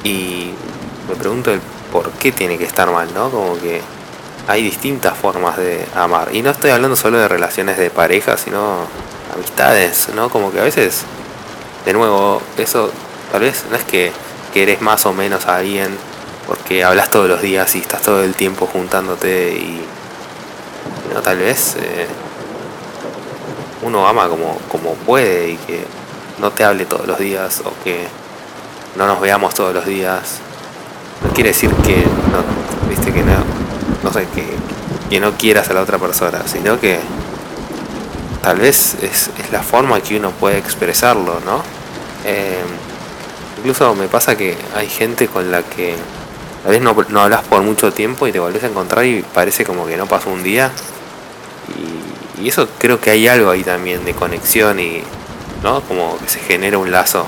Y 0.05 0.53
me 1.09 1.15
pregunto 1.17 1.51
el 1.53 1.61
por 1.91 2.11
qué 2.13 2.33
tiene 2.33 2.59
que 2.59 2.65
estar 2.65 2.91
mal, 2.91 3.13
¿no? 3.15 3.31
Como 3.31 3.59
que 3.59 3.81
hay 4.47 4.63
distintas 4.63 5.17
formas 5.17 5.57
de 5.57 5.87
amar. 5.95 6.29
Y 6.35 6.43
no 6.43 6.51
estoy 6.51 6.71
hablando 6.71 6.97
solo 6.97 7.19
de 7.19 7.27
relaciones 7.27 7.79
de 7.79 7.89
pareja, 7.89 8.37
sino 8.37 8.81
amistades, 9.35 10.11
¿no? 10.15 10.29
Como 10.29 10.53
que 10.53 10.61
a 10.61 10.65
veces, 10.65 11.03
de 11.87 11.95
nuevo, 11.95 12.43
eso 12.59 12.93
tal 13.33 13.41
vez 13.41 13.65
no 13.71 13.77
es 13.77 13.85
que 13.85 14.13
querés 14.53 14.83
más 14.83 15.07
o 15.07 15.15
menos 15.15 15.47
a 15.47 15.57
alguien 15.57 15.97
porque 16.47 16.85
hablas 16.85 17.11
todos 17.11 17.29
los 17.29 17.41
días 17.41 17.75
y 17.77 17.79
estás 17.79 18.03
todo 18.03 18.23
el 18.23 18.35
tiempo 18.35 18.67
juntándote 18.67 19.53
y 19.53 19.81
no, 21.15 21.23
tal 21.23 21.39
vez 21.39 21.77
eh, 21.81 22.07
uno 23.83 24.07
ama 24.07 24.29
como, 24.29 24.59
como 24.71 24.95
puede 24.95 25.51
y 25.51 25.57
que 25.57 25.85
no 26.39 26.51
te 26.51 26.65
hable 26.65 26.85
todos 26.85 27.07
los 27.07 27.19
días 27.19 27.63
o 27.65 27.73
que 27.83 28.07
no 28.97 29.07
nos 29.07 29.21
veamos 29.21 29.55
todos 29.55 29.75
los 29.75 29.87
días. 29.87 30.39
No 31.25 31.33
quiere 31.33 31.51
decir 31.51 31.71
que 31.85 31.97
no, 31.97 32.89
viste 32.89 33.13
que 33.13 33.23
no, 33.23 33.33
no 34.03 34.13
sé, 34.13 34.27
que, 34.35 34.47
que 35.09 35.21
no 35.21 35.33
quieras 35.33 35.69
a 35.71 35.75
la 35.75 35.83
otra 35.83 35.99
persona, 35.99 36.43
sino 36.47 36.81
que 36.81 36.99
tal 38.43 38.59
vez 38.59 38.97
es, 39.03 39.31
es 39.39 39.53
la 39.53 39.63
forma 39.63 40.01
que 40.01 40.17
uno 40.17 40.31
puede 40.31 40.59
expresarlo, 40.59 41.41
¿no? 41.45 41.63
Eh, 42.25 42.63
incluso 43.59 43.95
me 43.95 44.09
pasa 44.09 44.37
que 44.37 44.57
hay 44.75 44.89
gente 44.89 45.29
con 45.29 45.51
la 45.51 45.63
que 45.63 45.95
a 46.65 46.69
veces 46.69 46.83
no, 46.83 46.97
no 47.09 47.21
hablas 47.21 47.43
por 47.45 47.63
mucho 47.63 47.93
tiempo 47.93 48.27
y 48.27 48.33
te 48.33 48.39
volvés 48.39 48.65
a 48.65 48.69
encontrar 48.69 49.05
y 49.05 49.23
parece 49.23 49.65
como 49.65 49.87
que 49.87 49.97
no 49.97 50.07
pasó 50.07 50.31
un 50.31 50.43
día 50.43 50.71
y, 52.41 52.49
eso 52.49 52.69
creo 52.79 53.01
que 53.01 53.11
hay 53.11 53.29
algo 53.29 53.51
ahí 53.51 53.63
también 53.63 54.05
de 54.05 54.15
conexión 54.15 54.81
y, 54.81 55.03
¿no? 55.63 55.81
Como 55.83 56.19
que 56.19 56.29
se 56.29 56.41
genera 56.41 56.79
un 56.79 56.91
lazo. 56.91 57.27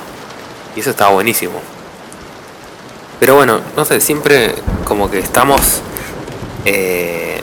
Y 0.76 0.80
eso 0.80 0.90
está 0.90 1.08
buenísimo. 1.08 1.60
Pero 3.20 3.36
bueno, 3.36 3.60
no 3.76 3.84
sé, 3.84 4.00
siempre 4.00 4.54
como 4.84 5.10
que 5.10 5.18
estamos 5.18 5.80
eh, 6.64 7.40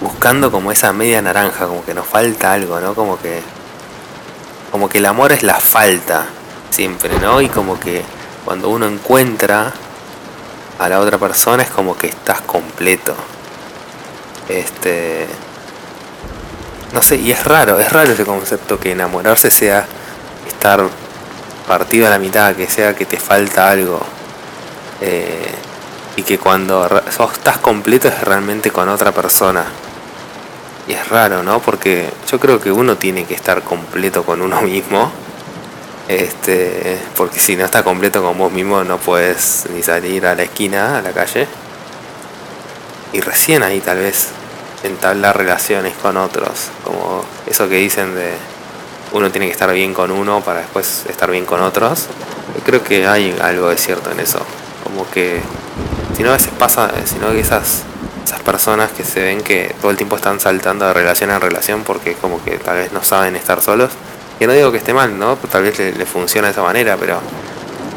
buscando 0.00 0.50
como 0.50 0.72
esa 0.72 0.92
media 0.92 1.22
naranja, 1.22 1.66
como 1.66 1.84
que 1.84 1.94
nos 1.94 2.06
falta 2.06 2.52
algo, 2.52 2.80
¿no? 2.80 2.94
Como 2.94 3.18
que, 3.20 3.40
como 4.72 4.88
que 4.88 4.98
el 4.98 5.06
amor 5.06 5.32
es 5.32 5.42
la 5.42 5.54
falta, 5.54 6.26
siempre, 6.70 7.18
¿no? 7.20 7.40
Y 7.40 7.48
como 7.48 7.78
que 7.78 8.02
cuando 8.44 8.70
uno 8.70 8.86
encuentra 8.86 9.72
a 10.78 10.88
la 10.88 11.00
otra 11.00 11.18
persona 11.18 11.62
es 11.62 11.70
como 11.70 11.96
que 11.96 12.08
estás 12.08 12.40
completo. 12.40 13.14
Este 14.48 15.26
no 16.92 17.02
sé, 17.02 17.16
y 17.16 17.30
es 17.32 17.44
raro, 17.44 17.78
es 17.78 17.92
raro 17.92 18.12
ese 18.12 18.24
concepto 18.24 18.78
que 18.78 18.92
enamorarse 18.92 19.50
sea 19.50 19.86
estar 20.46 20.82
partido 21.66 22.06
a 22.06 22.10
la 22.10 22.18
mitad, 22.18 22.56
que 22.56 22.66
sea 22.66 22.96
que 22.96 23.04
te 23.04 23.18
falta 23.18 23.70
algo. 23.70 24.00
Eh, 25.00 25.54
y 26.16 26.22
que 26.22 26.38
cuando 26.38 26.88
sos, 27.10 27.32
estás 27.34 27.58
completo 27.58 28.08
es 28.08 28.20
realmente 28.22 28.72
con 28.72 28.88
otra 28.88 29.12
persona. 29.12 29.64
Y 30.88 30.92
es 30.92 31.08
raro, 31.08 31.44
¿no? 31.44 31.60
Porque 31.60 32.10
yo 32.28 32.40
creo 32.40 32.60
que 32.60 32.72
uno 32.72 32.96
tiene 32.96 33.24
que 33.24 33.34
estar 33.34 33.62
completo 33.62 34.24
con 34.24 34.42
uno 34.42 34.60
mismo. 34.62 35.12
Este, 36.08 36.98
porque 37.16 37.38
si 37.38 37.54
no 37.54 37.66
estás 37.66 37.82
completo 37.82 38.22
con 38.22 38.38
vos 38.38 38.50
mismo 38.50 38.82
no 38.82 38.96
puedes 38.96 39.66
ni 39.74 39.82
salir 39.82 40.24
a 40.26 40.34
la 40.34 40.42
esquina, 40.44 40.98
a 40.98 41.02
la 41.02 41.12
calle. 41.12 41.46
Y 43.12 43.20
recién 43.20 43.62
ahí 43.62 43.80
tal 43.80 43.98
vez 43.98 44.28
entablar 44.82 45.36
relaciones 45.36 45.94
con 45.96 46.16
otros, 46.16 46.68
como 46.84 47.24
eso 47.46 47.68
que 47.68 47.76
dicen 47.76 48.14
de 48.14 48.32
uno 49.12 49.30
tiene 49.30 49.46
que 49.46 49.52
estar 49.52 49.72
bien 49.72 49.94
con 49.94 50.10
uno 50.10 50.40
para 50.40 50.60
después 50.60 51.04
estar 51.08 51.30
bien 51.30 51.46
con 51.46 51.60
otros. 51.60 52.06
creo 52.64 52.82
que 52.84 53.06
hay 53.06 53.36
algo 53.40 53.68
de 53.68 53.76
cierto 53.76 54.10
en 54.10 54.20
eso, 54.20 54.40
como 54.84 55.08
que 55.10 55.40
si 56.16 56.22
no 56.22 56.30
a 56.30 56.32
veces 56.32 56.52
pasa, 56.58 56.90
sino 57.06 57.30
que 57.32 57.40
esas 57.40 57.84
esas 58.28 58.40
personas 58.40 58.90
que 58.92 59.04
se 59.04 59.22
ven 59.22 59.40
que 59.40 59.74
todo 59.80 59.90
el 59.90 59.96
tiempo 59.96 60.16
están 60.16 60.38
saltando 60.38 60.86
de 60.86 60.92
relación 60.92 61.30
en 61.30 61.40
relación 61.40 61.82
porque 61.82 62.12
como 62.12 62.44
que 62.44 62.58
tal 62.58 62.76
vez 62.76 62.92
no 62.92 63.02
saben 63.02 63.36
estar 63.36 63.62
solos. 63.62 63.90
Que 64.38 64.46
no 64.46 64.52
digo 64.52 64.70
que 64.70 64.76
esté 64.76 64.92
mal, 64.92 65.18
¿no? 65.18 65.36
Tal 65.36 65.62
vez 65.62 65.78
le, 65.78 65.92
le 65.92 66.04
funciona 66.04 66.48
de 66.48 66.52
esa 66.52 66.62
manera, 66.62 66.98
pero 66.98 67.20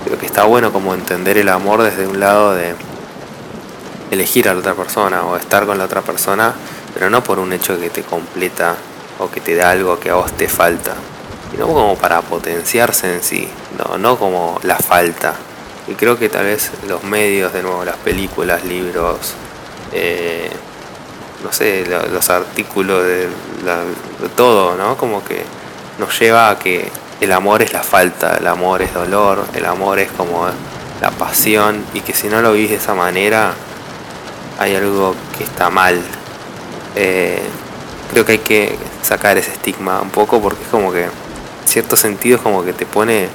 creo 0.06 0.18
que 0.18 0.26
está 0.26 0.46
bueno 0.46 0.72
como 0.72 0.94
entender 0.94 1.38
el 1.38 1.50
amor 1.50 1.84
desde 1.84 2.08
un 2.08 2.22
lado 2.22 2.56
de 2.56 2.74
elegir 4.12 4.50
a 4.50 4.54
la 4.54 4.60
otra 4.60 4.76
persona 4.76 5.24
o 5.24 5.38
estar 5.38 5.66
con 5.66 5.78
la 5.78 5.86
otra 5.86 6.02
persona, 6.02 6.54
pero 6.94 7.10
no 7.10 7.24
por 7.24 7.40
un 7.40 7.54
hecho 7.54 7.80
que 7.80 7.90
te 7.90 8.04
completa 8.04 8.76
o 9.20 9.32
que 9.32 9.40
te 9.40 9.56
da 9.56 9.72
algo 9.72 10.00
que 10.00 10.10
a 10.10 10.16
vos 10.16 10.32
te 10.34 10.48
falta, 10.48 10.94
sino 11.52 11.68
como 11.68 11.96
para 11.96 12.22
potenciarse 12.22 13.16
en 13.16 13.24
sí, 13.24 13.50
no, 13.78 13.98
no 13.98 14.18
como 14.18 14.60
la 14.64 14.78
falta. 14.78 15.34
Y 15.88 15.94
creo 15.96 16.20
que 16.20 16.30
tal 16.30 16.46
vez 16.46 16.72
los 16.88 17.04
medios, 17.04 17.54
de 17.54 17.64
nuevo, 17.64 17.84
las 17.84 17.98
películas, 17.98 18.64
libros, 18.66 19.34
eh, 19.94 20.50
no 21.44 21.52
sé, 21.52 21.86
los 22.12 22.30
artículos 22.30 23.04
de, 23.04 23.28
de 23.28 24.30
todo, 24.36 24.76
¿no? 24.76 24.96
Como 24.96 25.24
que 25.24 25.44
nos 25.98 26.20
lleva 26.20 26.52
a 26.52 26.60
que 26.60 26.90
el 27.20 27.32
amor 27.32 27.62
es 27.62 27.74
la 27.74 27.84
falta, 27.84 28.38
el 28.38 28.48
amor 28.48 28.82
es 28.82 28.94
dolor, 28.94 29.46
el 29.54 29.66
amor 29.66 30.00
es 30.00 30.12
como 30.12 30.48
la 31.00 31.12
pasión 31.12 31.84
y 31.94 32.02
que 32.02 32.14
si 32.14 32.28
no 32.28 32.42
lo 32.42 32.54
vivís 32.54 32.72
de 32.72 32.76
esa 32.78 32.94
manera, 32.94 33.54
hay 34.60 34.76
algo 34.76 35.16
que 35.38 35.44
está 35.44 35.70
mal. 35.70 36.02
Eh, 36.96 37.42
creo 38.12 38.26
que 38.26 38.34
hay 38.34 38.38
que 38.40 38.78
sacar 39.02 39.38
ese 39.38 39.52
estigma 39.52 40.02
un 40.02 40.10
poco 40.10 40.42
porque 40.42 40.64
es 40.64 40.70
como 40.70 40.92
que, 40.92 41.04
en 41.06 41.12
cierto 41.66 41.96
sentido, 41.96 42.38
es 42.38 42.42
como 42.42 42.64
que 42.64 42.74
te 42.74 42.86
pone 42.86 43.30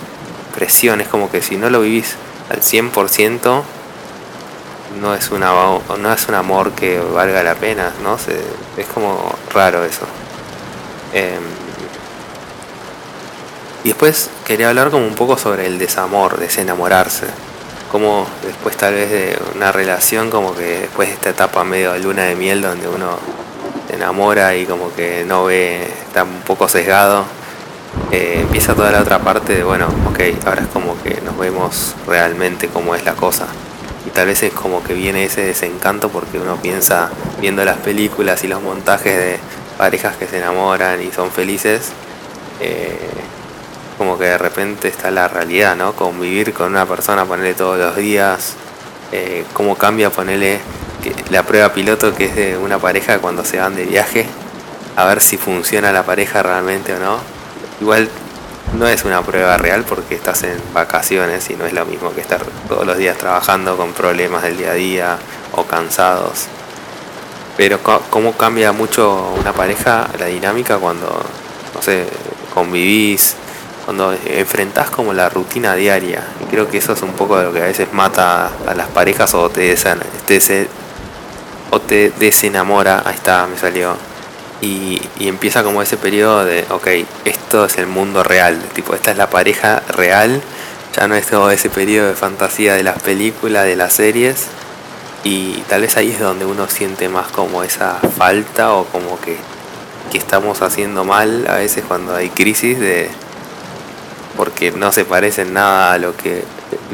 presión, 0.55 1.01
es 1.01 1.09
como 1.09 1.31
que 1.31 1.43
si 1.43 1.57
no 1.57 1.71
lo 1.71 1.81
vivís 1.81 2.17
al 2.51 2.61
100%, 2.61 3.63
no 5.01 5.15
es, 5.15 5.31
una, 5.31 5.53
no 5.99 6.13
es 6.13 6.29
un 6.29 6.35
amor 6.35 6.73
que 6.73 6.99
valga 6.99 7.43
la 7.43 7.55
pena, 7.55 7.93
¿no? 8.03 8.17
es 8.17 8.87
como 8.87 9.35
raro 9.53 9.85
eso. 9.85 10.07
Em, 11.13 11.43
y 13.85 13.89
después 13.89 14.31
quería 14.45 14.69
hablar 14.69 14.91
como 14.91 15.07
un 15.07 15.15
poco 15.15 15.37
sobre 15.37 15.67
el 15.67 15.79
desamor, 15.79 16.39
desenamorarse 16.39 17.27
como 17.91 18.27
después 18.45 18.77
tal 18.77 18.95
vez 18.95 19.11
de 19.11 19.39
una 19.55 19.73
relación, 19.73 20.31
como 20.31 20.55
que 20.55 20.81
después 20.81 21.09
de 21.09 21.15
esta 21.15 21.31
etapa 21.31 21.65
medio 21.65 21.93
de 21.93 22.01
luna 22.01 22.25
de 22.25 22.35
miel 22.35 22.63
donde 22.63 22.89
uno 22.89 23.19
se 23.89 23.97
enamora 23.97 24.57
y 24.57 24.67
como 24.67 24.93
que 24.95 25.25
no 25.27 25.45
ve, 25.45 25.85
está 25.85 26.25
un 26.25 26.41
poco 26.43 26.69
sesgado, 26.69 27.25
eh, 28.11 28.41
empieza 28.43 28.75
toda 28.75 28.91
la 28.91 29.01
otra 29.01 29.19
parte 29.21 29.55
de, 29.55 29.65
bueno, 29.65 29.89
ok, 30.09 30.21
ahora 30.47 30.63
es 30.63 30.69
como 30.69 31.01
que 31.03 31.21
nos 31.23 31.37
vemos 31.39 31.95
realmente 32.07 32.69
cómo 32.69 32.95
es 32.95 33.05
la 33.05 33.15
cosa. 33.15 33.47
Y 34.07 34.11
tal 34.11 34.27
vez 34.27 34.43
es 34.43 34.53
como 34.53 34.83
que 34.85 34.95
viene 34.95 35.25
ese 35.25 35.43
desencanto 35.43 36.09
porque 36.11 36.39
uno 36.39 36.57
piensa, 36.57 37.11
viendo 37.41 37.65
las 37.65 37.79
películas 37.79 38.45
y 38.45 38.49
los 38.49 38.63
montajes 38.63 39.17
de 39.17 39.39
parejas 39.79 40.17
que 40.17 40.27
se 40.27 40.39
enamoran 40.39 41.03
y 41.03 41.11
son 41.11 41.31
felices, 41.31 41.91
eh, 42.61 42.97
como 43.99 44.19
que 44.19 44.25
de 44.25 44.39
repente 44.39 44.89
está 44.89 45.11
la 45.11 45.29
realidad, 45.29 45.77
¿no? 45.77 45.95
Convivir 45.95 46.53
con 46.53 46.69
una 46.69 46.87
persona, 46.87 47.25
ponerle 47.25 47.55
todos 47.55 47.79
los 47.79 47.97
días, 47.97 48.55
eh, 49.13 49.45
cómo 49.53 49.77
cambia 49.77 50.11
ponerle 50.11 50.61
la 51.31 51.45
prueba 51.45 51.73
piloto 51.73 52.15
que 52.15 52.27
es 52.27 52.37
de 52.37 52.57
una 52.57 52.79
pareja 52.79 53.19
cuando 53.19 53.45
se 53.45 53.59
van 53.59 53.77
de 53.77 53.85
viaje, 53.85 54.27
a 54.97 55.05
ver 55.05 55.21
si 55.21 55.37
funciona 55.37 55.93
la 55.93 56.05
pareja 56.05 56.43
realmente 56.43 56.95
o 56.95 56.99
no. 56.99 57.19
Igual 57.81 58.09
no 58.75 58.89
es 58.89 59.05
una 59.05 59.23
prueba 59.23 59.57
real 59.57 59.85
porque 59.89 60.15
estás 60.15 60.43
en 60.43 60.61
vacaciones 60.75 61.49
y 61.51 61.55
no 61.55 61.67
es 61.67 61.73
lo 61.73 61.85
mismo 61.87 62.13
que 62.15 62.21
estar 62.21 62.43
todos 62.69 62.87
los 62.87 62.99
días 62.99 63.17
trabajando 63.17 63.77
con 63.77 63.93
problemas 63.93 64.43
del 64.43 64.57
día 64.57 64.73
a 64.73 64.75
día 64.75 65.19
o 65.53 65.65
cansados. 65.65 66.47
Pero 67.57 67.81
cómo 68.11 68.33
cambia 68.33 68.73
mucho 68.73 69.33
una 69.39 69.53
pareja 69.53 70.09
la 70.19 70.27
dinámica 70.27 70.79
cuando, 70.79 71.07
no 71.75 71.83
sé, 71.83 72.07
convivís, 72.53 73.37
cuando 73.87 74.15
enfrentás 74.27 74.91
como 74.91 75.15
la 75.15 75.31
rutina 75.31 75.75
diaria. 75.75 76.23
Y 76.43 76.51
creo 76.51 76.69
que 76.69 76.77
eso 76.77 76.93
es 76.93 77.01
un 77.01 77.13
poco 77.13 77.39
de 77.39 77.45
lo 77.45 77.53
que 77.55 77.63
a 77.63 77.67
veces 77.67 77.91
mata 77.93 78.51
a 78.67 78.75
las 78.75 78.89
parejas 78.89 79.33
o 79.33 79.49
te, 79.49 79.75
te, 80.27 80.69
o 81.71 81.81
te 81.81 82.11
desenamora. 82.19 83.03
Ahí 83.07 83.15
está, 83.15 83.47
me 83.47 83.57
salió 83.57 83.97
y, 84.61 85.01
empieza 85.21 85.63
como 85.63 85.83
ese 85.83 85.97
periodo 85.97 86.45
de, 86.45 86.65
ok, 86.71 86.89
esto 87.25 87.65
es 87.65 87.79
el 87.79 87.87
mundo 87.87 88.23
real, 88.23 88.59
tipo, 88.75 88.95
esta 88.95 89.11
es 89.11 89.17
la 89.17 89.31
pareja 89.31 89.83
real, 89.89 90.41
ya 90.97 91.09
no 91.09 91.15
es 91.15 91.27
todo 91.27 91.51
ese 91.51 91.69
periodo 91.71 92.09
de 92.09 92.15
fantasía 92.15 92.75
de 92.75 92.83
las 92.83 93.03
películas, 93.03 93.65
de 93.65 93.77
las 93.77 93.93
series, 93.93 94.47
y 95.25 95.63
tal 95.69 95.83
vez 95.83 95.97
ahí 95.97 96.11
es 96.11 96.21
donde 96.21 96.47
uno 96.47 96.69
siente 96.69 97.09
más 97.09 97.29
como 97.29 97.63
esa 97.63 97.99
falta 98.17 98.73
o 98.75 98.85
como 98.87 99.21
que, 99.21 99.37
que 100.11 100.19
estamos 100.19 100.63
haciendo 100.63 101.05
mal 101.05 101.47
a 101.49 101.57
veces 101.57 101.85
cuando 101.87 102.15
hay 102.15 102.29
crisis 102.31 102.79
de 102.79 103.11
porque 104.37 104.73
no 104.73 104.93
se 104.93 105.05
parece 105.05 105.43
en 105.43 105.55
nada 105.55 105.93
a 105.93 105.99
lo 105.99 106.17
que 106.17 106.45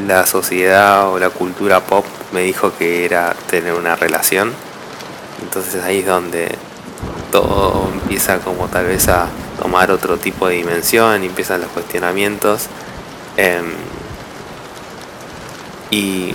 la 0.06 0.26
sociedad 0.26 1.08
o 1.10 1.18
la 1.18 1.30
cultura 1.30 1.80
pop 1.80 2.04
me 2.32 2.42
dijo 2.42 2.72
que 2.76 3.04
era 3.04 3.34
tener 3.50 3.74
una 3.74 3.96
relación. 3.96 4.52
Entonces 5.42 5.82
ahí 5.82 6.00
es 6.00 6.06
donde 6.06 6.56
todo 7.30 7.88
empieza 7.92 8.38
como 8.38 8.68
tal 8.68 8.86
vez 8.86 9.08
a 9.08 9.26
tomar 9.60 9.90
otro 9.90 10.18
tipo 10.18 10.48
de 10.48 10.56
dimensión 10.56 11.22
empiezan 11.24 11.60
los 11.60 11.70
cuestionamientos. 11.70 12.66
Em, 13.36 13.72
y, 15.90 16.34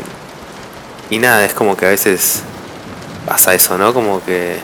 y 1.10 1.20
nada, 1.20 1.46
es 1.46 1.54
como 1.54 1.76
que 1.76 1.86
a 1.86 1.90
veces 1.90 2.42
pasa 3.26 3.54
eso, 3.54 3.78
¿no? 3.78 3.94
Como 3.94 4.24
que 4.24 4.58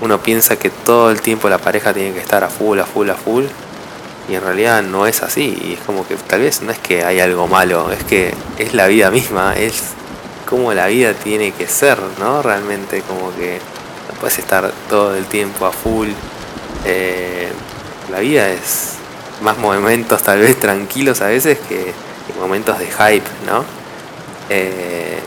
uno 0.00 0.20
piensa 0.20 0.56
que 0.56 0.70
todo 0.70 1.10
el 1.10 1.20
tiempo 1.20 1.48
la 1.48 1.58
pareja 1.58 1.92
tiene 1.92 2.12
que 2.12 2.20
estar 2.20 2.44
a 2.44 2.48
full, 2.48 2.78
a 2.78 2.84
full, 2.84 3.10
a 3.10 3.14
full. 3.14 3.44
Y 4.28 4.34
en 4.34 4.42
realidad 4.42 4.82
no 4.82 5.06
es 5.06 5.22
así. 5.22 5.58
Y 5.62 5.72
es 5.74 5.80
como 5.80 6.06
que 6.06 6.16
tal 6.16 6.40
vez 6.40 6.62
no 6.62 6.72
es 6.72 6.78
que 6.78 7.04
hay 7.04 7.20
algo 7.20 7.46
malo, 7.46 7.90
es 7.92 8.04
que 8.04 8.34
es 8.58 8.74
la 8.74 8.86
vida 8.86 9.10
misma, 9.10 9.54
es 9.54 9.82
como 10.48 10.72
la 10.72 10.86
vida 10.86 11.14
tiene 11.14 11.52
que 11.52 11.66
ser, 11.66 11.98
¿no? 12.18 12.42
Realmente 12.42 13.02
como 13.02 13.34
que 13.34 13.58
puedes 14.20 14.38
estar 14.38 14.70
todo 14.88 15.14
el 15.14 15.26
tiempo 15.26 15.66
a 15.66 15.72
full. 15.72 16.08
Eh, 16.84 17.48
la 18.10 18.20
vida 18.20 18.48
es 18.48 18.94
más 19.42 19.58
momentos 19.58 20.22
tal 20.22 20.40
vez 20.40 20.58
tranquilos 20.58 21.20
a 21.20 21.26
veces 21.26 21.58
que, 21.68 21.92
momentos 22.40 22.78
de 22.78 22.86
hype, 22.86 23.28
¿no? 23.46 23.64
Eh, 24.48 25.18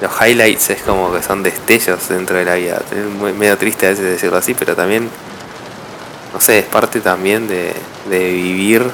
los 0.00 0.10
highlights 0.20 0.70
es 0.70 0.82
como 0.82 1.12
que 1.12 1.22
son 1.22 1.42
destellos 1.42 2.08
dentro 2.08 2.36
de 2.36 2.44
la 2.44 2.54
vida. 2.54 2.82
Es 2.90 3.34
medio 3.34 3.56
triste 3.56 3.86
a 3.86 3.90
veces 3.90 4.04
decirlo 4.04 4.36
así, 4.36 4.54
pero 4.54 4.74
también, 4.74 5.08
no 6.32 6.40
sé, 6.40 6.60
es 6.60 6.66
parte 6.66 7.00
también 7.00 7.48
de, 7.48 7.72
de 8.08 8.32
vivir 8.32 8.90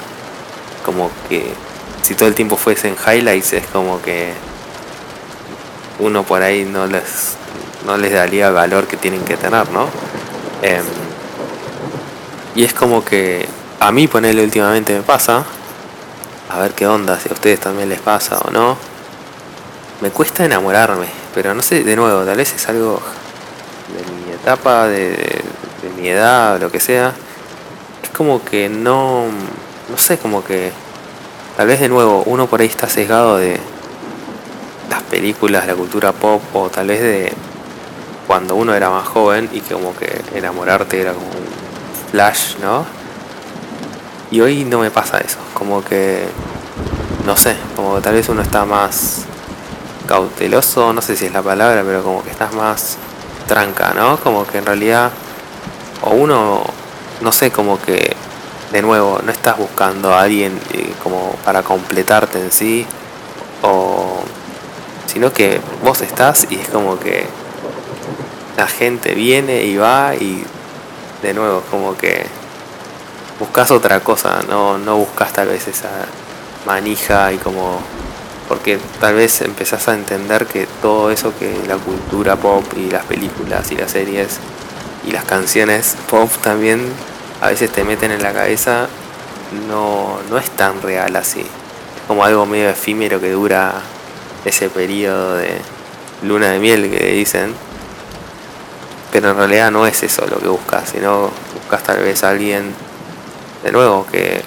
como 0.85 1.09
que 1.29 1.53
si 2.01 2.15
todo 2.15 2.27
el 2.27 2.35
tiempo 2.35 2.57
fuesen 2.57 2.95
highlights 2.95 3.53
es 3.53 3.65
como 3.67 4.01
que 4.01 4.33
uno 5.99 6.23
por 6.23 6.41
ahí 6.41 6.65
no 6.65 6.85
les 6.87 7.37
no 7.85 7.97
les 7.97 8.13
daría 8.13 8.47
el 8.47 8.53
valor 8.53 8.87
que 8.87 8.97
tienen 8.97 9.23
que 9.23 9.37
tener, 9.37 9.69
¿no? 9.69 9.87
Em, 10.61 10.83
y 12.55 12.63
es 12.63 12.73
como 12.73 13.03
que 13.03 13.47
a 13.79 13.91
mí 13.91 14.07
ponerle 14.07 14.43
últimamente 14.43 14.93
me 14.93 15.01
pasa, 15.01 15.43
a 16.49 16.59
ver 16.59 16.71
qué 16.71 16.87
onda, 16.87 17.19
si 17.19 17.29
a 17.29 17.33
ustedes 17.33 17.59
también 17.59 17.89
les 17.89 17.99
pasa 17.99 18.39
o 18.39 18.51
no. 18.51 18.77
Me 20.01 20.09
cuesta 20.09 20.45
enamorarme, 20.45 21.07
pero 21.33 21.53
no 21.53 21.61
sé, 21.61 21.83
de 21.83 21.95
nuevo, 21.95 22.23
tal 22.23 22.37
vez 22.37 22.53
es 22.53 22.67
algo 22.69 23.01
de 23.89 24.25
mi 24.25 24.33
etapa, 24.33 24.87
de, 24.87 25.41
mi 25.97 26.07
edad, 26.09 26.59
lo 26.59 26.71
que 26.71 26.79
sea. 26.79 27.13
Como 28.13 28.43
que 28.43 28.69
no, 28.69 29.25
no 29.89 29.97
sé, 29.97 30.17
como 30.17 30.43
que 30.43 30.71
tal 31.57 31.67
vez 31.67 31.79
de 31.79 31.89
nuevo 31.89 32.23
uno 32.25 32.47
por 32.47 32.61
ahí 32.61 32.67
está 32.67 32.87
sesgado 32.87 33.37
de 33.37 33.59
las 34.89 35.01
películas, 35.03 35.67
la 35.67 35.75
cultura 35.75 36.11
pop 36.11 36.41
o 36.53 36.69
tal 36.69 36.87
vez 36.87 37.01
de 37.01 37.33
cuando 38.27 38.55
uno 38.55 38.73
era 38.73 38.89
más 38.89 39.07
joven 39.07 39.49
y 39.51 39.61
que 39.61 39.73
como 39.73 39.95
que 39.95 40.21
enamorarte 40.33 41.01
era 41.01 41.13
como 41.13 41.25
un 41.27 42.11
flash, 42.11 42.57
¿no? 42.61 42.85
Y 44.31 44.41
hoy 44.41 44.63
no 44.65 44.79
me 44.79 44.89
pasa 44.89 45.19
eso, 45.19 45.37
como 45.53 45.83
que, 45.83 46.25
no 47.25 47.37
sé, 47.37 47.55
como 47.75 47.95
que 47.95 48.01
tal 48.01 48.13
vez 48.15 48.29
uno 48.29 48.41
está 48.41 48.65
más 48.65 49.25
cauteloso, 50.07 50.93
no 50.93 51.01
sé 51.01 51.15
si 51.15 51.25
es 51.25 51.33
la 51.33 51.41
palabra, 51.41 51.83
pero 51.85 52.03
como 52.03 52.23
que 52.23 52.31
estás 52.31 52.53
más 52.53 52.97
tranca, 53.47 53.93
¿no? 53.93 54.17
Como 54.17 54.45
que 54.47 54.57
en 54.57 54.65
realidad, 54.65 55.11
o 56.01 56.11
uno, 56.11 56.63
no 57.23 57.31
sé, 57.31 57.51
como 57.51 57.81
que, 57.81 58.15
de 58.71 58.81
nuevo, 58.81 59.19
no 59.23 59.31
estás 59.31 59.57
buscando 59.57 60.13
a 60.13 60.21
alguien 60.21 60.59
eh, 60.73 60.93
como 61.01 61.35
para 61.45 61.63
completarte 61.63 62.39
en 62.39 62.51
sí, 62.51 62.85
o, 63.61 64.21
sino 65.07 65.31
que 65.31 65.61
vos 65.83 66.01
estás 66.01 66.47
y 66.49 66.55
es 66.55 66.67
como 66.69 66.99
que 66.99 67.25
la 68.57 68.67
gente 68.67 69.15
viene 69.15 69.63
y 69.63 69.77
va 69.77 70.15
y 70.15 70.43
de 71.21 71.33
nuevo 71.33 71.61
como 71.71 71.95
que 71.97 72.25
buscas 73.39 73.71
otra 73.71 74.01
cosa, 74.01 74.41
no, 74.47 74.77
no 74.77 74.97
buscas 74.97 75.33
tal 75.33 75.47
vez 75.47 75.67
esa 75.67 75.89
manija 76.65 77.31
y 77.31 77.37
como 77.37 77.79
porque 78.47 78.77
tal 78.99 79.15
vez 79.15 79.41
empezás 79.41 79.87
a 79.87 79.93
entender 79.93 80.45
que 80.45 80.67
todo 80.81 81.11
eso 81.11 81.33
que 81.37 81.61
la 81.67 81.77
cultura 81.77 82.35
pop 82.35 82.65
y 82.75 82.89
las 82.91 83.05
películas 83.05 83.71
y 83.71 83.75
las 83.75 83.91
series 83.91 84.39
y 85.05 85.11
las 85.11 85.23
canciones 85.23 85.95
pop 86.09 86.29
también 86.41 86.87
a 87.43 87.49
veces 87.49 87.69
te 87.71 87.83
meten 87.83 88.11
en 88.11 88.23
la 88.23 88.31
cabeza 88.31 88.87
no, 89.67 90.17
no 90.29 90.37
es 90.37 90.49
tan 90.51 90.81
real 90.81 91.13
así. 91.17 91.45
Como 92.07 92.23
algo 92.23 92.45
medio 92.45 92.69
efímero 92.69 93.19
que 93.19 93.31
dura 93.31 93.73
ese 94.45 94.69
periodo 94.69 95.35
de 95.35 95.57
luna 96.21 96.51
de 96.51 96.59
miel 96.59 96.89
que 96.89 97.05
dicen 97.11 97.53
pero 99.11 99.31
en 99.31 99.35
realidad 99.35 99.71
no 99.71 99.85
es 99.85 100.01
eso 100.03 100.25
lo 100.25 100.39
que 100.39 100.47
buscas, 100.47 100.89
sino 100.89 101.29
buscas 101.53 101.83
tal 101.83 101.99
vez 101.99 102.23
a 102.23 102.29
alguien 102.29 102.73
de 103.61 103.71
nuevo 103.73 104.07
que 104.09 104.41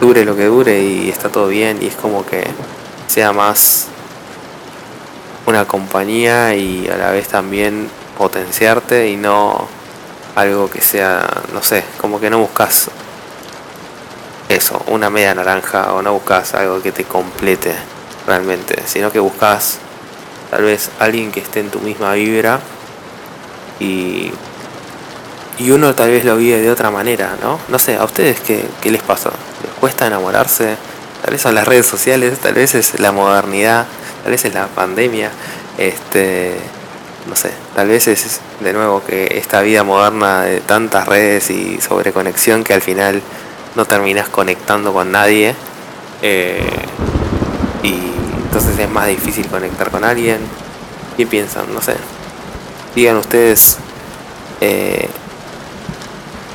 dure 0.00 0.24
lo 0.24 0.36
que 0.36 0.46
dure 0.46 0.82
y 0.82 1.08
está 1.08 1.28
todo 1.28 1.46
bien 1.46 1.78
y 1.80 1.86
es 1.86 1.94
como 1.94 2.26
que 2.26 2.44
sea 3.06 3.32
más 3.32 3.86
una 5.46 5.64
compañía 5.66 6.56
y 6.56 6.88
a 6.88 6.96
la 6.96 7.12
vez 7.12 7.28
también 7.28 7.88
potenciarte 8.18 9.08
y 9.08 9.16
no 9.16 9.75
algo 10.36 10.70
que 10.70 10.80
sea, 10.80 11.26
no 11.52 11.62
sé, 11.62 11.82
como 11.98 12.20
que 12.20 12.30
no 12.30 12.38
buscas 12.38 12.90
eso, 14.48 14.80
una 14.86 15.10
media 15.10 15.34
naranja 15.34 15.92
o 15.94 16.02
no 16.02 16.12
buscas 16.12 16.54
algo 16.54 16.80
que 16.80 16.92
te 16.92 17.04
complete 17.04 17.74
realmente, 18.26 18.82
sino 18.86 19.10
que 19.10 19.18
buscas 19.18 19.78
tal 20.50 20.62
vez 20.62 20.90
alguien 21.00 21.32
que 21.32 21.40
esté 21.40 21.60
en 21.60 21.70
tu 21.70 21.80
misma 21.80 22.12
vibra 22.12 22.60
y, 23.80 24.30
y 25.58 25.70
uno 25.70 25.94
tal 25.94 26.10
vez 26.10 26.24
lo 26.24 26.36
vive 26.36 26.60
de 26.60 26.70
otra 26.70 26.90
manera, 26.90 27.36
¿no? 27.42 27.58
No 27.68 27.78
sé, 27.78 27.96
¿a 27.96 28.04
ustedes 28.04 28.38
qué, 28.40 28.64
qué 28.80 28.90
les 28.90 29.02
pasa? 29.02 29.30
¿Les 29.64 29.72
cuesta 29.80 30.06
enamorarse? 30.06 30.76
Tal 31.22 31.32
vez 31.32 31.40
son 31.40 31.54
las 31.54 31.66
redes 31.66 31.86
sociales, 31.86 32.38
tal 32.38 32.54
vez 32.54 32.74
es 32.74 33.00
la 33.00 33.10
modernidad, 33.10 33.86
tal 34.22 34.32
vez 34.32 34.44
es 34.44 34.52
la 34.54 34.66
pandemia, 34.66 35.30
este, 35.78 36.60
no 37.28 37.36
sé, 37.36 37.50
tal 37.74 37.88
vez 37.88 38.06
es 38.08 38.40
de 38.60 38.72
nuevo 38.72 39.02
que 39.04 39.38
esta 39.38 39.60
vida 39.60 39.82
moderna 39.82 40.42
de 40.42 40.60
tantas 40.60 41.06
redes 41.08 41.50
y 41.50 41.80
sobreconexión 41.80 42.64
que 42.64 42.74
al 42.74 42.82
final 42.82 43.22
no 43.74 43.84
terminas 43.84 44.28
conectando 44.28 44.92
con 44.92 45.12
nadie 45.12 45.54
eh, 46.22 46.60
y 47.82 47.94
entonces 48.44 48.78
es 48.78 48.90
más 48.90 49.08
difícil 49.08 49.46
conectar 49.48 49.90
con 49.90 50.04
alguien. 50.04 50.38
¿Qué 51.16 51.26
piensan? 51.26 51.72
No 51.74 51.80
sé 51.80 51.94
digan 52.96 53.16
ustedes. 53.18 53.76
Eh, 54.60 55.08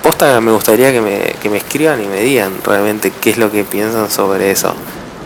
posta 0.04 0.42
me 0.42 0.52
gustaría 0.52 0.92
que 0.92 1.00
me, 1.00 1.36
que 1.42 1.50
me 1.50 1.58
escriban 1.58 2.04
y 2.04 2.08
me 2.08 2.20
digan 2.20 2.52
realmente 2.66 3.12
qué 3.22 3.30
es 3.30 3.38
lo 3.38 3.52
que 3.52 3.64
piensan 3.64 4.10
sobre 4.10 4.52
eso. 4.52 4.74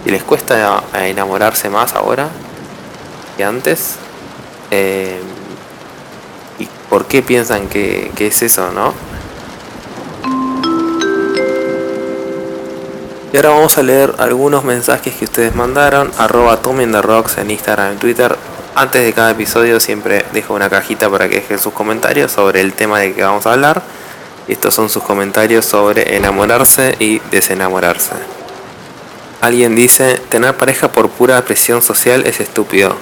Si 0.03 0.11
les 0.11 0.23
cuesta 0.23 0.83
enamorarse 0.93 1.69
más 1.69 1.95
ahora 1.95 2.29
que 3.37 3.43
antes. 3.43 3.95
Eh, 4.69 5.19
y 5.21 5.34
por 6.95 7.07
qué 7.07 7.21
piensan 7.21 7.67
que, 7.67 8.09
que 8.15 8.27
es 8.27 8.41
eso, 8.41 8.71
¿no? 8.71 8.93
Y 13.33 13.35
ahora 13.35 13.49
vamos 13.49 13.77
a 13.77 13.83
leer 13.83 14.15
algunos 14.17 14.63
mensajes 14.63 15.13
que 15.13 15.25
ustedes 15.25 15.53
mandaron. 15.55 16.09
Arroba 16.17 16.61
Tomen 16.61 16.93
Rocks 17.03 17.37
en 17.37 17.51
Instagram 17.51 17.95
y 17.95 17.97
Twitter. 17.97 18.37
Antes 18.75 19.03
de 19.03 19.11
cada 19.11 19.31
episodio 19.31 19.81
siempre 19.81 20.25
dejo 20.31 20.53
una 20.53 20.69
cajita 20.69 21.09
para 21.09 21.27
que 21.27 21.35
dejen 21.35 21.59
sus 21.59 21.73
comentarios 21.73 22.31
sobre 22.31 22.61
el 22.61 22.71
tema 22.71 22.99
de 22.99 23.13
que 23.13 23.23
vamos 23.23 23.45
a 23.45 23.51
hablar. 23.51 23.81
Estos 24.47 24.73
son 24.73 24.89
sus 24.89 25.03
comentarios 25.03 25.65
sobre 25.65 26.15
enamorarse 26.15 26.95
y 26.99 27.19
desenamorarse. 27.29 28.15
Alguien 29.41 29.75
dice, 29.75 30.21
tener 30.29 30.55
pareja 30.55 30.93
por 30.93 31.09
pura 31.09 31.43
presión 31.43 31.81
social 31.81 32.25
es 32.25 32.39
estúpido. 32.39 32.95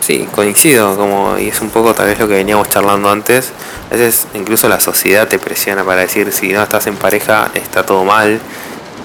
Sí, 0.00 0.26
coincido, 0.34 0.96
como, 0.96 1.38
y 1.38 1.48
es 1.48 1.60
un 1.60 1.68
poco 1.70 1.94
tal 1.94 2.06
vez 2.06 2.18
lo 2.18 2.26
que 2.26 2.34
veníamos 2.34 2.68
charlando 2.70 3.10
antes. 3.10 3.52
A 3.90 3.94
veces 3.94 4.26
incluso 4.34 4.68
la 4.68 4.80
sociedad 4.80 5.28
te 5.28 5.38
presiona 5.38 5.84
para 5.84 6.00
decir 6.00 6.32
si 6.32 6.52
no 6.52 6.62
estás 6.62 6.86
en 6.86 6.96
pareja 6.96 7.50
está 7.54 7.84
todo 7.84 8.04
mal, 8.04 8.40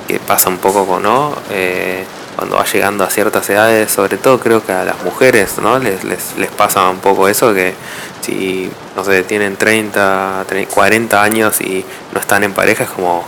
que 0.07 0.19
pasa 0.19 0.49
un 0.49 0.57
poco 0.57 0.85
con, 0.87 1.03
¿no? 1.03 1.35
Eh, 1.51 2.05
cuando 2.35 2.55
va 2.57 2.65
llegando 2.65 3.03
a 3.03 3.09
ciertas 3.09 3.49
edades, 3.49 3.91
sobre 3.91 4.17
todo 4.17 4.39
creo 4.39 4.65
que 4.65 4.71
a 4.71 4.85
las 4.85 5.03
mujeres, 5.03 5.57
¿no? 5.61 5.79
Les, 5.79 6.03
les, 6.03 6.37
les 6.37 6.49
pasa 6.51 6.89
un 6.89 6.99
poco 6.99 7.27
eso, 7.27 7.53
que 7.53 7.73
si, 8.21 8.69
no 8.95 9.03
sé, 9.03 9.23
tienen 9.23 9.57
30, 9.57 10.45
40 10.73 11.21
años 11.23 11.61
y 11.61 11.83
no 12.13 12.19
están 12.19 12.43
en 12.43 12.53
pareja, 12.53 12.85
es 12.85 12.89
como, 12.89 13.23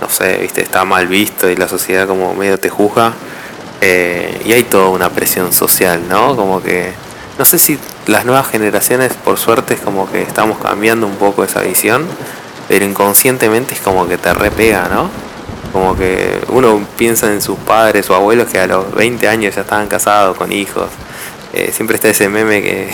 no 0.00 0.08
sé, 0.08 0.38
viste, 0.38 0.62
está 0.62 0.84
mal 0.84 1.06
visto 1.06 1.48
y 1.50 1.56
la 1.56 1.68
sociedad 1.68 2.06
como 2.06 2.34
medio 2.34 2.58
te 2.58 2.68
juzga. 2.68 3.12
Eh, 3.80 4.42
y 4.44 4.52
hay 4.52 4.62
toda 4.64 4.88
una 4.88 5.10
presión 5.10 5.52
social, 5.52 6.08
¿no? 6.08 6.34
Como 6.34 6.62
que, 6.62 6.92
no 7.38 7.44
sé 7.44 7.58
si 7.58 7.78
las 8.06 8.24
nuevas 8.24 8.48
generaciones, 8.48 9.12
por 9.12 9.38
suerte, 9.38 9.74
es 9.74 9.80
como 9.80 10.10
que 10.10 10.22
estamos 10.22 10.58
cambiando 10.58 11.06
un 11.06 11.16
poco 11.16 11.44
esa 11.44 11.60
visión, 11.60 12.06
pero 12.68 12.84
inconscientemente 12.84 13.74
es 13.74 13.80
como 13.80 14.08
que 14.08 14.16
te 14.16 14.32
repega, 14.32 14.88
¿no? 14.88 15.10
Como 15.72 15.96
que 15.96 16.40
uno 16.48 16.80
piensa 16.96 17.30
en 17.30 17.42
sus 17.42 17.58
padres 17.58 18.08
o 18.08 18.14
abuelos 18.14 18.48
que 18.48 18.58
a 18.58 18.66
los 18.66 18.94
20 18.94 19.28
años 19.28 19.54
ya 19.54 19.62
estaban 19.62 19.88
casados 19.88 20.36
con 20.36 20.50
hijos. 20.50 20.88
Eh, 21.52 21.70
siempre 21.72 21.96
está 21.96 22.08
ese 22.08 22.28
meme 22.28 22.62
que, 22.62 22.90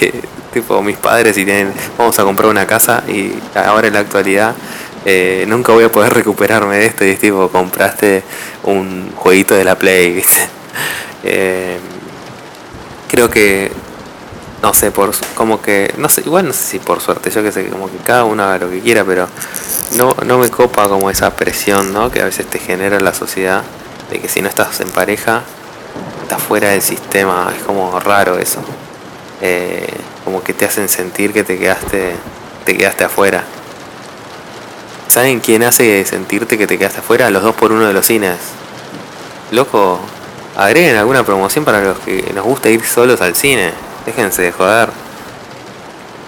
tipo 0.52 0.82
mis 0.82 0.96
padres 0.96 1.36
y 1.38 1.44
tienen, 1.44 1.72
vamos 1.96 2.18
a 2.18 2.24
comprar 2.24 2.50
una 2.50 2.66
casa 2.66 3.02
y 3.08 3.32
ahora 3.54 3.88
en 3.88 3.94
la 3.94 4.00
actualidad 4.00 4.54
eh, 5.04 5.44
nunca 5.48 5.72
voy 5.72 5.84
a 5.84 5.92
poder 5.92 6.12
recuperarme 6.12 6.76
de 6.76 6.86
esto 6.86 7.04
y 7.04 7.10
es 7.10 7.18
tipo, 7.18 7.48
compraste 7.48 8.22
un 8.64 9.12
jueguito 9.14 9.54
de 9.54 9.64
la 9.64 9.76
Play, 9.76 10.12
¿viste? 10.14 10.48
Creo 13.08 13.28
que, 13.28 13.72
no 14.62 14.74
sé, 14.74 14.90
por 14.90 15.12
como 15.34 15.60
que, 15.60 15.92
no 15.98 16.08
sé, 16.08 16.22
igual 16.24 16.46
no 16.46 16.52
sé 16.52 16.62
si 16.62 16.78
por 16.78 17.00
suerte, 17.00 17.30
yo 17.30 17.42
que 17.42 17.50
sé, 17.50 17.68
como 17.68 17.90
que 17.90 17.96
cada 17.98 18.24
uno 18.24 18.44
haga 18.44 18.58
lo 18.58 18.70
que 18.70 18.80
quiera, 18.80 19.04
pero 19.04 19.28
no, 19.96 20.14
no 20.24 20.38
me 20.38 20.50
copa 20.50 20.88
como 20.88 21.10
esa 21.10 21.34
presión 21.34 21.92
¿no? 21.92 22.10
que 22.10 22.20
a 22.20 22.24
veces 22.24 22.46
te 22.46 22.58
genera 22.58 23.00
la 23.00 23.14
sociedad 23.14 23.62
de 24.10 24.20
que 24.20 24.28
si 24.28 24.42
no 24.42 24.48
estás 24.48 24.80
en 24.80 24.90
pareja, 24.90 25.42
estás 26.22 26.42
fuera 26.42 26.70
del 26.70 26.82
sistema, 26.82 27.52
es 27.56 27.62
como 27.62 27.98
raro 28.00 28.38
eso. 28.38 28.60
Eh, 29.40 29.86
como 30.24 30.42
que 30.42 30.52
te 30.52 30.64
hacen 30.64 30.88
sentir 30.88 31.32
que 31.32 31.44
te 31.44 31.58
quedaste, 31.58 32.14
te 32.64 32.76
quedaste 32.76 33.04
afuera. 33.04 33.44
¿Saben 35.08 35.40
quién 35.40 35.62
hace 35.62 36.04
sentirte 36.04 36.58
que 36.58 36.66
te 36.66 36.78
quedaste 36.78 37.00
afuera? 37.00 37.30
Los 37.30 37.42
dos 37.42 37.54
por 37.54 37.72
uno 37.72 37.86
de 37.86 37.92
los 37.92 38.06
cines. 38.06 38.36
Loco, 39.50 40.00
agreguen 40.58 40.96
alguna 40.96 41.22
promoción 41.22 41.64
para 41.64 41.80
los 41.80 42.00
que 42.00 42.32
nos 42.34 42.44
gusta 42.44 42.68
ir 42.68 42.84
solos 42.84 43.20
al 43.20 43.36
cine. 43.36 43.70
Déjense 44.04 44.42
de 44.42 44.52
joder. 44.52 44.90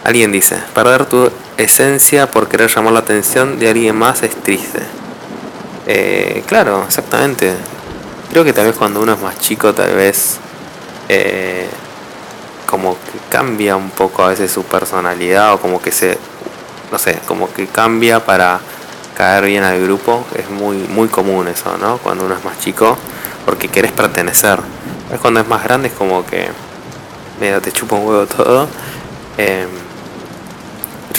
Alguien 0.05 0.31
dice, 0.31 0.57
perder 0.73 1.05
tu 1.07 1.31
esencia 1.57 2.31
por 2.31 2.49
querer 2.49 2.71
llamar 2.71 2.93
la 2.93 3.01
atención 3.01 3.59
de 3.59 3.69
alguien 3.69 3.97
más 3.97 4.23
es 4.23 4.35
triste. 4.37 4.81
Eh, 5.87 6.45
claro, 6.47 6.85
exactamente. 6.87 7.55
Creo 8.31 8.45
que 8.45 8.53
tal 8.53 8.67
vez 8.67 8.77
cuando 8.77 9.01
uno 9.01 9.15
es 9.15 9.21
más 9.21 9.37
chico, 9.41 9.75
tal 9.75 9.97
vez 9.97 10.39
eh, 11.09 11.69
como 12.67 12.95
que 12.95 13.19
cambia 13.31 13.75
un 13.75 13.91
poco 13.91 14.23
a 14.23 14.29
veces 14.29 14.53
su 14.53 14.63
personalidad 14.63 15.55
o 15.55 15.59
como 15.59 15.83
que 15.83 15.91
se, 15.91 16.17
no 16.93 16.99
sé, 16.99 17.19
como 17.27 17.53
que 17.53 17.67
cambia 17.67 18.25
para 18.25 18.61
caer 19.17 19.47
bien 19.47 19.65
al 19.65 19.83
grupo. 19.83 20.25
Es 20.37 20.49
muy, 20.49 20.77
muy 20.77 21.09
común 21.09 21.49
eso, 21.49 21.77
¿no? 21.79 21.99
Cuando 21.99 22.27
uno 22.27 22.37
es 22.37 22.45
más 22.45 22.61
chico, 22.61 22.97
porque 23.45 23.69
querés 23.69 23.93
pertenecer. 23.93 24.61
Es 25.13 25.19
cuando 25.19 25.41
es 25.41 25.49
más 25.49 25.65
grande 25.65 25.89
es 25.89 25.95
como 25.95 26.25
que, 26.25 26.49
mira, 27.41 27.61
te 27.61 27.73
chupa 27.73 27.97
un 27.97 28.07
huevo 28.07 28.27
todo. 28.27 28.69
Eh, 29.39 29.67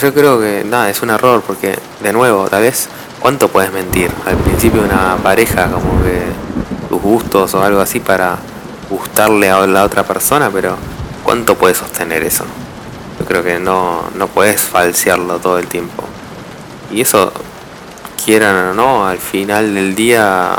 yo 0.01 0.13
creo 0.13 0.39
que 0.39 0.63
nada, 0.65 0.89
es 0.89 1.01
un 1.01 1.09
error 1.11 1.43
porque, 1.45 1.77
de 1.99 2.13
nuevo, 2.13 2.47
tal 2.49 2.63
vez, 2.63 2.89
¿cuánto 3.19 3.49
puedes 3.49 3.71
mentir? 3.71 4.09
Al 4.25 4.35
principio 4.37 4.81
una 4.81 5.17
pareja, 5.17 5.69
como 5.69 6.01
que 6.03 6.21
tus 6.89 7.01
gustos 7.01 7.53
o 7.53 7.63
algo 7.63 7.81
así 7.81 7.99
para 7.99 8.37
gustarle 8.89 9.49
a 9.49 9.65
la 9.67 9.83
otra 9.83 10.03
persona, 10.03 10.49
pero 10.49 10.75
¿cuánto 11.23 11.55
puedes 11.55 11.77
sostener 11.77 12.23
eso? 12.23 12.45
Yo 13.19 13.25
creo 13.25 13.43
que 13.43 13.59
no, 13.59 14.03
no 14.15 14.27
puedes 14.27 14.61
falsearlo 14.61 15.37
todo 15.39 15.59
el 15.59 15.67
tiempo. 15.67 16.03
Y 16.91 17.01
eso, 17.01 17.31
quieran 18.25 18.69
o 18.69 18.73
no, 18.73 19.07
al 19.07 19.19
final 19.19 19.73
del 19.73 19.95
día, 19.95 20.55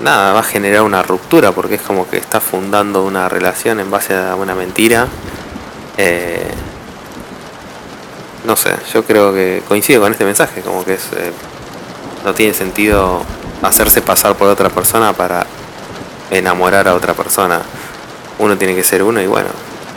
nada, 0.00 0.32
va 0.32 0.40
a 0.40 0.42
generar 0.42 0.82
una 0.82 1.02
ruptura 1.02 1.52
porque 1.52 1.76
es 1.76 1.82
como 1.82 2.08
que 2.08 2.16
estás 2.16 2.42
fundando 2.42 3.04
una 3.04 3.28
relación 3.28 3.80
en 3.80 3.90
base 3.90 4.16
a 4.16 4.34
una 4.34 4.54
mentira. 4.54 5.06
Eh, 5.96 6.50
no 8.44 8.56
sé, 8.56 8.74
yo 8.92 9.04
creo 9.04 9.32
que 9.32 9.62
coincido 9.68 10.00
con 10.00 10.12
este 10.12 10.24
mensaje, 10.24 10.62
como 10.62 10.84
que 10.84 10.94
es, 10.94 11.04
eh, 11.12 11.32
no 12.24 12.34
tiene 12.34 12.54
sentido 12.54 13.22
hacerse 13.62 14.00
pasar 14.00 14.34
por 14.36 14.48
otra 14.48 14.70
persona 14.70 15.12
para 15.12 15.46
enamorar 16.30 16.88
a 16.88 16.94
otra 16.94 17.14
persona. 17.14 17.60
Uno 18.38 18.56
tiene 18.56 18.74
que 18.74 18.84
ser 18.84 19.02
uno 19.02 19.20
y 19.20 19.26
bueno, 19.26 19.50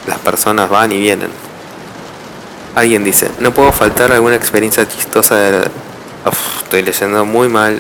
las 0.08 0.20
personas 0.20 0.70
van 0.70 0.92
y 0.92 1.00
vienen. 1.00 1.30
Alguien 2.76 3.04
dice, 3.04 3.30
no 3.40 3.54
puedo 3.54 3.72
faltar 3.72 4.12
alguna 4.12 4.36
experiencia 4.36 4.88
chistosa 4.88 5.36
de... 5.36 5.68
estoy 6.64 6.82
leyendo 6.82 7.24
muy 7.24 7.48
mal. 7.48 7.80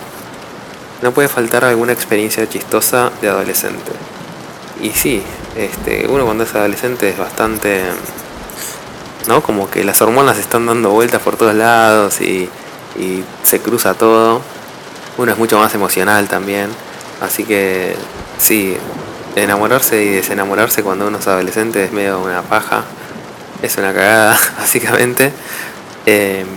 No 1.03 1.11
puede 1.11 1.27
faltar 1.27 1.65
alguna 1.65 1.93
experiencia 1.93 2.49
chistosa 2.49 3.11
de 3.21 3.29
adolescente. 3.29 3.91
Y 4.81 4.89
sí, 4.89 5.21
este, 5.55 6.07
uno 6.07 6.25
cuando 6.25 6.45
es 6.45 6.55
adolescente 6.55 7.09
es 7.09 7.17
bastante 7.17 7.83
¿no? 9.27 9.41
Como 9.41 9.69
que 9.69 9.83
las 9.83 10.01
hormonas 10.01 10.37
están 10.37 10.65
dando 10.65 10.91
vueltas 10.91 11.21
por 11.21 11.35
todos 11.35 11.55
lados 11.55 12.21
y, 12.21 12.49
se 13.43 13.59
cruza 13.59 13.95
todo. 13.95 14.41
Uno 15.17 15.31
es 15.31 15.37
mucho 15.37 15.57
más 15.57 15.73
emocional 15.73 16.27
también. 16.27 16.69
Así 17.21 17.43
que 17.43 17.95
sí, 18.37 18.77
enamorarse 19.35 20.03
y 20.03 20.09
desenamorarse 20.09 20.83
cuando 20.83 21.07
uno 21.07 21.17
es 21.17 21.27
adolescente 21.27 21.83
es 21.83 21.91
medio 21.91 22.19
una 22.19 22.43
paja. 22.43 22.83
Es 23.61 23.77
una 23.77 23.93
cagada, 23.93 24.37
básicamente. 24.57 25.31
Em, 26.05 26.47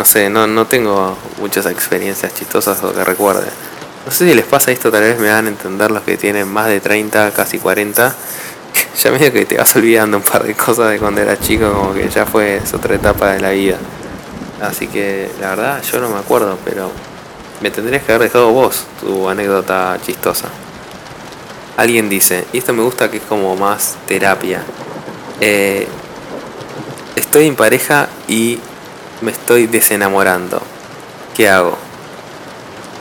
no 0.00 0.06
sé, 0.06 0.30
no, 0.30 0.46
no 0.46 0.66
tengo 0.66 1.14
muchas 1.40 1.66
experiencias 1.66 2.32
chistosas 2.32 2.82
o 2.82 2.94
que 2.94 3.04
recuerde. 3.04 3.46
No 4.06 4.10
sé 4.10 4.26
si 4.26 4.34
les 4.34 4.46
pasa 4.46 4.72
esto, 4.72 4.90
tal 4.90 5.02
vez 5.02 5.20
me 5.20 5.28
van 5.28 5.44
a 5.44 5.48
entender 5.50 5.90
los 5.90 6.02
que 6.04 6.16
tienen 6.16 6.48
más 6.48 6.68
de 6.68 6.80
30, 6.80 7.32
casi 7.32 7.58
40 7.58 8.14
ya 8.96 9.10
medio 9.10 9.30
que 9.30 9.44
te 9.44 9.58
vas 9.58 9.76
olvidando 9.76 10.16
un 10.16 10.22
par 10.22 10.44
de 10.44 10.54
cosas 10.54 10.90
de 10.90 10.98
cuando 10.98 11.20
eras 11.20 11.40
chico, 11.40 11.70
como 11.70 11.92
que 11.92 12.08
ya 12.08 12.24
fue 12.24 12.62
otra 12.72 12.94
etapa 12.94 13.32
de 13.32 13.40
la 13.40 13.50
vida. 13.50 13.76
Así 14.62 14.86
que 14.86 15.30
la 15.38 15.50
verdad 15.50 15.82
yo 15.82 16.00
no 16.00 16.08
me 16.08 16.18
acuerdo, 16.18 16.56
pero 16.64 16.90
me 17.60 17.70
tendrías 17.70 18.02
que 18.02 18.12
haber 18.12 18.28
dejado 18.28 18.52
vos 18.52 18.86
tu 19.02 19.28
anécdota 19.28 19.98
chistosa. 20.02 20.48
Alguien 21.76 22.08
dice, 22.08 22.46
y 22.54 22.56
esto 22.56 22.72
me 22.72 22.82
gusta 22.82 23.10
que 23.10 23.18
es 23.18 23.22
como 23.24 23.54
más 23.54 23.96
terapia. 24.08 24.62
Eh, 25.42 25.86
estoy 27.16 27.48
en 27.48 27.54
pareja 27.54 28.08
y 28.28 28.60
me 29.20 29.32
estoy 29.32 29.66
desenamorando. 29.66 30.60
¿Qué 31.34 31.48
hago? 31.48 31.76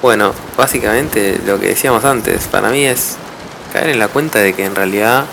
Bueno, 0.01 0.34
básicamente 0.58 1.39
lo 1.45 1.60
que 1.60 1.67
decíamos 1.67 2.05
antes, 2.05 2.47
para 2.47 2.69
mí 2.69 2.86
es 2.86 3.17
caer 3.73 3.89
en 3.89 3.99
la 3.99 4.08
cuenta 4.08 4.39
de 4.39 4.53
que 4.53 4.65
en 4.65 4.75
realidad 4.75 5.25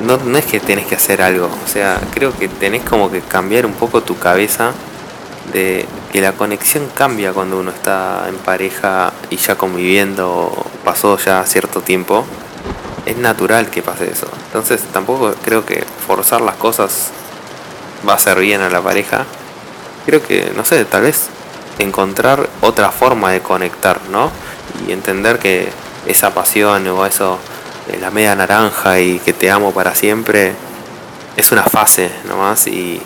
no, 0.00 0.18
no 0.18 0.38
es 0.38 0.44
que 0.44 0.60
tenés 0.60 0.86
que 0.86 0.96
hacer 0.96 1.22
algo, 1.22 1.46
o 1.46 1.68
sea, 1.68 2.00
creo 2.12 2.36
que 2.36 2.48
tenés 2.48 2.82
como 2.84 3.10
que 3.10 3.20
cambiar 3.20 3.64
un 3.64 3.72
poco 3.72 4.02
tu 4.02 4.18
cabeza 4.18 4.72
de 5.52 5.86
que 6.12 6.20
la 6.20 6.32
conexión 6.32 6.88
cambia 6.94 7.32
cuando 7.32 7.58
uno 7.58 7.70
está 7.70 8.26
en 8.28 8.36
pareja 8.36 9.12
y 9.30 9.36
ya 9.36 9.56
conviviendo, 9.56 10.52
pasó 10.84 11.18
ya 11.18 11.44
cierto 11.44 11.80
tiempo. 11.80 12.24
Es 13.06 13.18
natural 13.18 13.68
que 13.68 13.82
pase 13.82 14.10
eso. 14.10 14.28
Entonces 14.46 14.82
tampoco 14.92 15.34
creo 15.44 15.66
que 15.66 15.84
forzar 16.06 16.40
las 16.40 16.56
cosas 16.56 17.10
va 18.06 18.12
a 18.12 18.16
hacer 18.16 18.38
bien 18.38 18.60
a 18.60 18.70
la 18.70 18.80
pareja. 18.80 19.24
Creo 20.06 20.22
que, 20.22 20.52
no 20.54 20.64
sé, 20.64 20.84
tal 20.84 21.02
vez 21.02 21.28
encontrar 21.78 22.48
otra 22.60 22.90
forma 22.90 23.32
de 23.32 23.40
conectar, 23.40 24.00
¿no? 24.10 24.30
Y 24.86 24.92
entender 24.92 25.38
que 25.38 25.68
esa 26.06 26.34
pasión 26.34 26.86
o 26.88 27.06
eso 27.06 27.38
la 28.00 28.10
media 28.10 28.34
naranja 28.34 29.00
y 29.00 29.18
que 29.18 29.32
te 29.32 29.50
amo 29.50 29.72
para 29.72 29.94
siempre, 29.94 30.54
es 31.36 31.52
una 31.52 31.64
fase 31.64 32.10
nomás 32.28 32.66
y, 32.66 33.00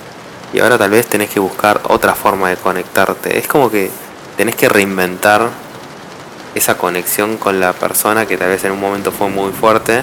y 0.53 0.61
ahora 0.61 0.79
tal 0.79 0.91
vez 0.91 1.07
tenés 1.07 1.31
que 1.31 1.41
buscar 1.41 1.81
otra 1.85 2.15
forma 2.15 2.49
de 2.51 2.57
conectarte. 2.57 3.39
Es 3.39 3.49
como 3.49 3.71
que 3.71 3.91
tenés 4.37 4.55
que 4.55 4.69
reinventar 4.69 5.49
esa 6.55 6.77
conexión 6.77 7.37
con 7.37 7.61
la 7.61 7.73
persona 7.73 8.27
que 8.27 8.37
tal 8.37 8.49
vez 8.49 8.65
en 8.65 8.73
un 8.73 8.81
momento 8.81 9.13
fue 9.13 9.29
muy 9.29 9.53
fuerte 9.53 10.03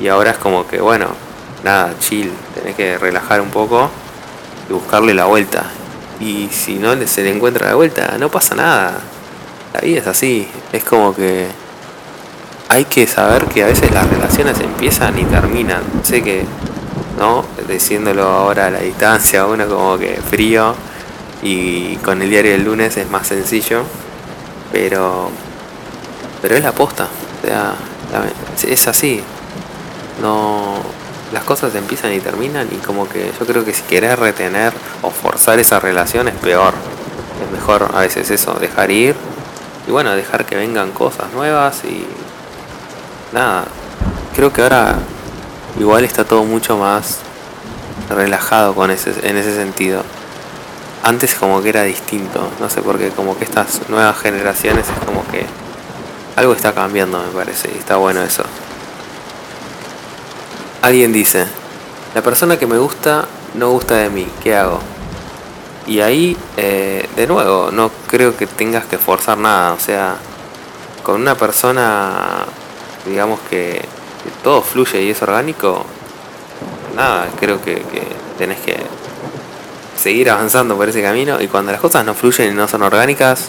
y 0.00 0.08
ahora 0.08 0.30
es 0.32 0.38
como 0.38 0.66
que 0.66 0.80
bueno, 0.80 1.08
nada, 1.64 1.94
chill, 1.98 2.32
tenés 2.54 2.74
que 2.76 2.98
relajar 2.98 3.40
un 3.40 3.50
poco 3.50 3.90
y 4.68 4.72
buscarle 4.72 5.14
la 5.14 5.26
vuelta. 5.26 5.64
y 6.20 6.48
si 6.50 6.74
no 6.76 6.94
se 7.06 7.22
le 7.22 7.30
encuentra 7.30 7.68
la 7.68 7.74
vuelta, 7.76 8.16
no 8.18 8.28
pasa 8.28 8.54
nada. 8.56 9.00
La 9.72 9.80
vida 9.80 10.00
es 10.00 10.06
así, 10.06 10.48
es 10.72 10.82
como 10.82 11.14
que 11.14 11.48
hay 12.68 12.84
que 12.84 13.06
saber 13.06 13.46
que 13.46 13.64
a 13.64 13.66
veces 13.66 13.90
las 13.92 14.08
relaciones 14.08 14.60
empiezan 14.60 15.18
y 15.18 15.24
terminan. 15.24 15.82
Sé 16.02 16.22
que, 16.22 16.44
¿no? 17.18 17.44
Diciéndolo 17.66 18.24
ahora 18.24 18.66
a 18.66 18.70
la 18.70 18.80
distancia, 18.80 19.46
uno 19.46 19.66
como 19.66 19.98
que 19.98 20.16
frío 20.16 20.74
y 21.42 21.96
con 21.96 22.20
el 22.20 22.28
diario 22.30 22.52
del 22.52 22.64
lunes 22.64 22.96
es 22.96 23.10
más 23.10 23.26
sencillo, 23.26 23.82
pero, 24.70 25.30
pero 26.42 26.56
es 26.56 26.62
la 26.62 26.72
posta. 26.72 27.08
O 27.42 27.46
sea, 27.46 27.74
es 28.66 28.86
así. 28.86 29.22
No, 30.20 30.74
las 31.32 31.44
cosas 31.44 31.74
empiezan 31.74 32.12
y 32.12 32.20
terminan 32.20 32.68
y 32.70 32.76
como 32.76 33.08
que 33.08 33.32
yo 33.38 33.46
creo 33.46 33.64
que 33.64 33.72
si 33.72 33.82
querés 33.82 34.18
retener 34.18 34.72
o 35.02 35.10
forzar 35.10 35.58
esa 35.58 35.80
relación 35.80 36.28
es 36.28 36.34
peor. 36.34 36.74
Es 37.44 37.50
mejor 37.52 37.90
a 37.94 38.00
veces 38.00 38.30
eso, 38.30 38.54
dejar 38.54 38.90
ir 38.90 39.14
y 39.86 39.90
bueno, 39.90 40.14
dejar 40.14 40.44
que 40.44 40.56
vengan 40.56 40.90
cosas 40.92 41.32
nuevas 41.32 41.84
y 41.84 42.06
nada. 43.32 43.64
Creo 44.34 44.52
que 44.52 44.62
ahora 44.62 44.96
igual 45.78 46.04
está 46.04 46.24
todo 46.24 46.44
mucho 46.44 46.76
más 46.76 47.18
relajado 48.10 48.74
con 48.74 48.90
ese, 48.90 49.12
en 49.22 49.36
ese 49.36 49.54
sentido. 49.54 50.02
Antes 51.02 51.34
como 51.34 51.62
que 51.62 51.68
era 51.68 51.84
distinto, 51.84 52.48
no 52.60 52.68
sé 52.68 52.82
por 52.82 52.98
qué, 52.98 53.10
como 53.10 53.38
que 53.38 53.44
estas 53.44 53.88
nuevas 53.88 54.18
generaciones 54.18 54.86
es 54.88 55.06
como 55.06 55.26
que 55.28 55.46
algo 56.36 56.52
está 56.52 56.72
cambiando 56.72 57.18
me 57.18 57.32
parece 57.32 57.70
y 57.74 57.78
está 57.78 57.96
bueno 57.96 58.22
eso. 58.22 58.44
Alguien 60.80 61.12
dice, 61.12 61.44
la 62.14 62.22
persona 62.22 62.56
que 62.56 62.68
me 62.68 62.78
gusta 62.78 63.26
no 63.54 63.70
gusta 63.70 63.96
de 63.96 64.10
mí, 64.10 64.28
¿qué 64.44 64.54
hago? 64.54 64.78
Y 65.88 66.00
ahí, 66.00 66.36
eh, 66.56 67.08
de 67.16 67.26
nuevo, 67.26 67.70
no 67.72 67.90
creo 68.06 68.36
que 68.36 68.46
tengas 68.46 68.84
que 68.86 68.96
forzar 68.96 69.38
nada, 69.38 69.72
o 69.72 69.80
sea, 69.80 70.16
con 71.02 71.20
una 71.20 71.34
persona, 71.34 72.44
digamos 73.06 73.40
que, 73.50 73.84
todo 74.44 74.62
fluye 74.62 75.02
y 75.02 75.10
es 75.10 75.20
orgánico, 75.20 75.84
nada, 76.94 77.26
creo 77.40 77.60
que, 77.60 77.76
que 77.76 78.02
tenés 78.36 78.60
que 78.60 78.76
seguir 79.96 80.30
avanzando 80.30 80.76
por 80.76 80.88
ese 80.88 81.02
camino 81.02 81.40
y 81.40 81.48
cuando 81.48 81.72
las 81.72 81.80
cosas 81.80 82.04
no 82.04 82.14
fluyen 82.14 82.52
y 82.52 82.54
no 82.54 82.68
son 82.68 82.82
orgánicas, 82.82 83.48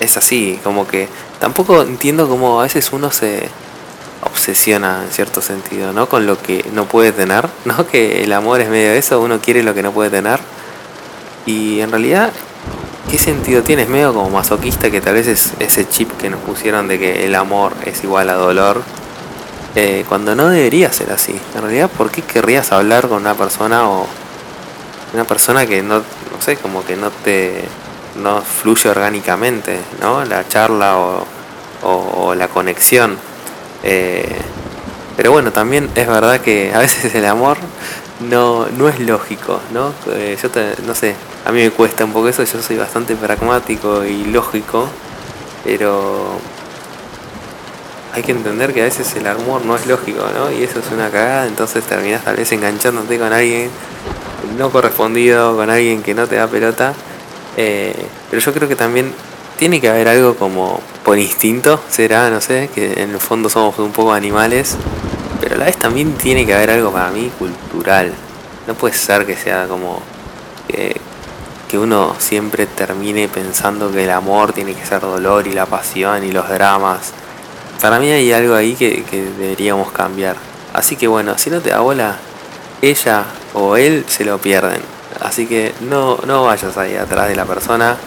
es 0.00 0.16
así, 0.16 0.58
como 0.64 0.86
que 0.86 1.08
tampoco 1.40 1.82
entiendo 1.82 2.26
cómo 2.26 2.60
a 2.60 2.62
veces 2.62 2.90
uno 2.92 3.10
se 3.10 3.50
obsesiona 4.22 5.02
en 5.04 5.10
cierto 5.10 5.40
sentido, 5.40 5.92
¿no? 5.92 6.08
Con 6.08 6.26
lo 6.26 6.40
que 6.40 6.64
no 6.72 6.86
puede 6.86 7.12
tener, 7.12 7.48
¿no? 7.64 7.86
Que 7.90 8.24
el 8.24 8.32
amor 8.32 8.60
es 8.60 8.68
medio 8.68 8.90
de 8.90 8.98
eso, 8.98 9.20
uno 9.20 9.40
quiere 9.40 9.62
lo 9.62 9.74
que 9.74 9.82
no 9.82 9.92
puede 9.92 10.10
tener. 10.10 10.40
Y 11.46 11.80
en 11.80 11.90
realidad, 11.90 12.32
¿qué 13.10 13.18
sentido 13.18 13.62
tiene? 13.62 13.82
Es 13.82 13.88
medio 13.88 14.12
como 14.12 14.30
masoquista 14.30 14.90
que 14.90 15.00
tal 15.00 15.14
vez 15.14 15.28
es 15.28 15.52
ese 15.60 15.88
chip 15.88 16.10
que 16.18 16.28
nos 16.28 16.40
pusieron 16.40 16.88
de 16.88 16.98
que 16.98 17.26
el 17.26 17.34
amor 17.34 17.72
es 17.84 18.02
igual 18.02 18.30
a 18.30 18.34
dolor. 18.34 18.82
Eh, 19.74 20.04
cuando 20.08 20.34
no 20.34 20.48
debería 20.48 20.90
ser 20.92 21.12
así. 21.12 21.38
En 21.54 21.62
realidad, 21.62 21.90
¿por 21.90 22.10
qué 22.10 22.22
querrías 22.22 22.72
hablar 22.72 23.08
con 23.08 23.20
una 23.20 23.34
persona 23.34 23.88
o 23.88 24.06
una 25.12 25.24
persona 25.24 25.66
que 25.66 25.82
no, 25.82 25.98
no 25.98 26.40
sé, 26.40 26.56
como 26.56 26.84
que 26.84 26.96
no 26.96 27.10
te 27.10 27.64
no 28.16 28.40
fluye 28.40 28.88
orgánicamente, 28.88 29.78
¿no? 30.00 30.24
La 30.24 30.48
charla 30.48 30.96
o, 30.96 31.26
o 31.82 32.34
la 32.34 32.48
conexión. 32.48 33.18
Eh, 33.82 34.36
pero 35.16 35.32
bueno, 35.32 35.52
también 35.52 35.88
es 35.94 36.06
verdad 36.06 36.40
que 36.40 36.72
a 36.74 36.78
veces 36.78 37.14
el 37.14 37.24
amor 37.24 37.56
no, 38.28 38.66
no 38.76 38.88
es 38.88 39.00
lógico, 39.00 39.60
¿no? 39.72 39.92
Eh, 40.12 40.36
yo 40.40 40.48
no 40.86 40.94
sé, 40.94 41.14
a 41.44 41.52
mí 41.52 41.62
me 41.62 41.70
cuesta 41.70 42.04
un 42.04 42.12
poco 42.12 42.28
eso, 42.28 42.44
yo 42.44 42.62
soy 42.62 42.76
bastante 42.76 43.16
pragmático 43.16 44.04
y 44.04 44.24
lógico, 44.24 44.88
pero 45.64 46.38
hay 48.12 48.22
que 48.22 48.32
entender 48.32 48.72
que 48.72 48.82
a 48.82 48.84
veces 48.84 49.14
el 49.16 49.26
amor 49.26 49.64
no 49.64 49.76
es 49.76 49.86
lógico, 49.86 50.24
¿no? 50.34 50.50
Y 50.50 50.62
eso 50.62 50.80
es 50.80 50.86
una 50.92 51.10
cagada, 51.10 51.46
entonces 51.46 51.84
terminas 51.84 52.24
tal 52.24 52.36
vez 52.36 52.50
enganchándote 52.52 53.18
con 53.18 53.32
alguien 53.32 53.70
no 54.58 54.70
correspondido, 54.70 55.56
con 55.56 55.70
alguien 55.70 56.02
que 56.02 56.14
no 56.14 56.26
te 56.26 56.36
da 56.36 56.46
pelota. 56.46 56.94
Eh, 57.56 57.94
pero 58.30 58.40
yo 58.40 58.52
creo 58.52 58.68
que 58.68 58.76
también 58.76 59.12
tiene 59.56 59.80
que 59.80 59.88
haber 59.88 60.08
algo 60.08 60.36
como 60.36 60.80
por 61.04 61.18
instinto, 61.18 61.80
será, 61.88 62.30
no 62.30 62.40
sé, 62.40 62.70
que 62.74 63.02
en 63.02 63.10
el 63.10 63.20
fondo 63.20 63.48
somos 63.48 63.78
un 63.78 63.92
poco 63.92 64.12
animales, 64.12 64.76
pero 65.40 65.54
a 65.54 65.58
la 65.58 65.64
vez 65.66 65.76
también 65.76 66.14
tiene 66.14 66.44
que 66.44 66.54
haber 66.54 66.70
algo 66.70 66.92
para 66.92 67.10
mí 67.10 67.30
cultural. 67.38 68.12
No 68.66 68.74
puede 68.74 68.94
ser 68.94 69.24
que 69.24 69.36
sea 69.36 69.66
como 69.66 70.02
que, 70.68 71.00
uno 71.76 72.16
siempre 72.18 72.64
termine 72.64 73.28
pensando 73.28 73.92
que 73.92 74.04
el 74.04 74.10
amor 74.10 74.54
tiene 74.54 74.72
que 74.72 74.86
ser 74.86 75.02
dolor 75.02 75.46
y 75.46 75.52
la 75.52 75.66
pasión 75.66 76.24
y 76.24 76.32
los 76.32 76.48
dramas. 76.48 77.12
Para 77.82 77.98
mí 77.98 78.10
hay 78.10 78.32
algo 78.32 78.54
ahí 78.54 78.74
que, 78.74 79.02
que 79.02 79.24
deberíamos 79.24 79.92
cambiar. 79.92 80.36
Así 80.72 80.96
que 80.96 81.06
bueno, 81.06 81.36
si 81.36 81.50
no 81.50 81.60
te 81.60 81.68
da 81.68 81.80
bola, 81.80 82.16
ella 82.80 83.24
o 83.52 83.76
él 83.76 84.06
se 84.08 84.24
lo 84.24 84.38
pierden. 84.38 84.80
Así 85.20 85.46
que 85.46 85.74
no, 85.82 86.18
no 86.26 86.44
vayas 86.44 86.78
ahí 86.78 86.96
atrás 86.96 87.28
de 87.28 87.36
la 87.36 87.44
persona 87.44 87.98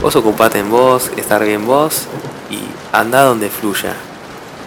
Vos 0.00 0.14
ocupate 0.14 0.58
en 0.58 0.70
vos, 0.70 1.10
estar 1.16 1.42
bien 1.44 1.66
vos 1.66 2.02
y 2.50 2.60
anda 2.92 3.22
donde 3.22 3.48
fluya. 3.48 3.94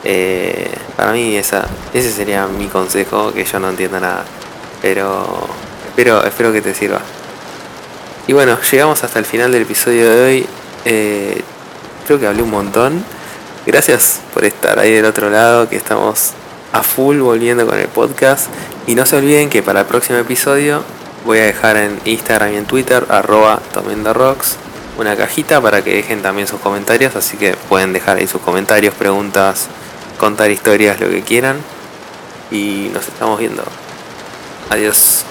Eh, 0.03 0.71
para 0.97 1.11
mí 1.11 1.35
esa, 1.35 1.65
ese 1.93 2.11
sería 2.11 2.47
mi 2.47 2.67
consejo, 2.67 3.31
que 3.31 3.45
yo 3.45 3.59
no 3.59 3.69
entiendo 3.69 3.99
nada. 3.99 4.25
Pero 4.81 5.47
espero, 5.87 6.23
espero 6.25 6.51
que 6.51 6.61
te 6.61 6.73
sirva. 6.73 6.99
Y 8.27 8.33
bueno, 8.33 8.57
llegamos 8.71 9.03
hasta 9.03 9.19
el 9.19 9.25
final 9.25 9.51
del 9.51 9.63
episodio 9.63 10.09
de 10.09 10.23
hoy. 10.23 10.45
Eh, 10.85 11.41
creo 12.05 12.19
que 12.19 12.27
hablé 12.27 12.41
un 12.41 12.51
montón. 12.51 13.03
Gracias 13.65 14.21
por 14.33 14.45
estar 14.45 14.79
ahí 14.79 14.93
del 14.93 15.05
otro 15.05 15.29
lado, 15.29 15.69
que 15.69 15.75
estamos 15.75 16.31
a 16.73 16.81
full 16.81 17.19
volviendo 17.19 17.65
con 17.65 17.77
el 17.77 17.87
podcast. 17.87 18.47
Y 18.87 18.95
no 18.95 19.05
se 19.05 19.17
olviden 19.17 19.49
que 19.49 19.61
para 19.61 19.81
el 19.81 19.85
próximo 19.85 20.17
episodio 20.17 20.83
voy 21.25 21.39
a 21.39 21.43
dejar 21.43 21.77
en 21.77 21.99
Instagram 22.05 22.53
y 22.53 22.57
en 22.57 22.65
Twitter 22.65 23.05
arroba 23.09 23.61
rocks 24.13 24.57
una 24.99 25.15
cajita 25.15 25.61
para 25.61 25.83
que 25.83 25.93
dejen 25.95 26.21
también 26.21 26.47
sus 26.47 26.59
comentarios, 26.59 27.15
así 27.15 27.37
que 27.37 27.55
pueden 27.69 27.93
dejar 27.93 28.17
ahí 28.17 28.27
sus 28.27 28.41
comentarios, 28.41 28.93
preguntas, 28.93 29.67
contar 30.17 30.51
historias, 30.51 30.99
lo 30.99 31.09
que 31.09 31.21
quieran. 31.21 31.57
Y 32.51 32.89
nos 32.93 33.07
estamos 33.07 33.39
viendo. 33.39 33.63
Adiós. 34.69 35.25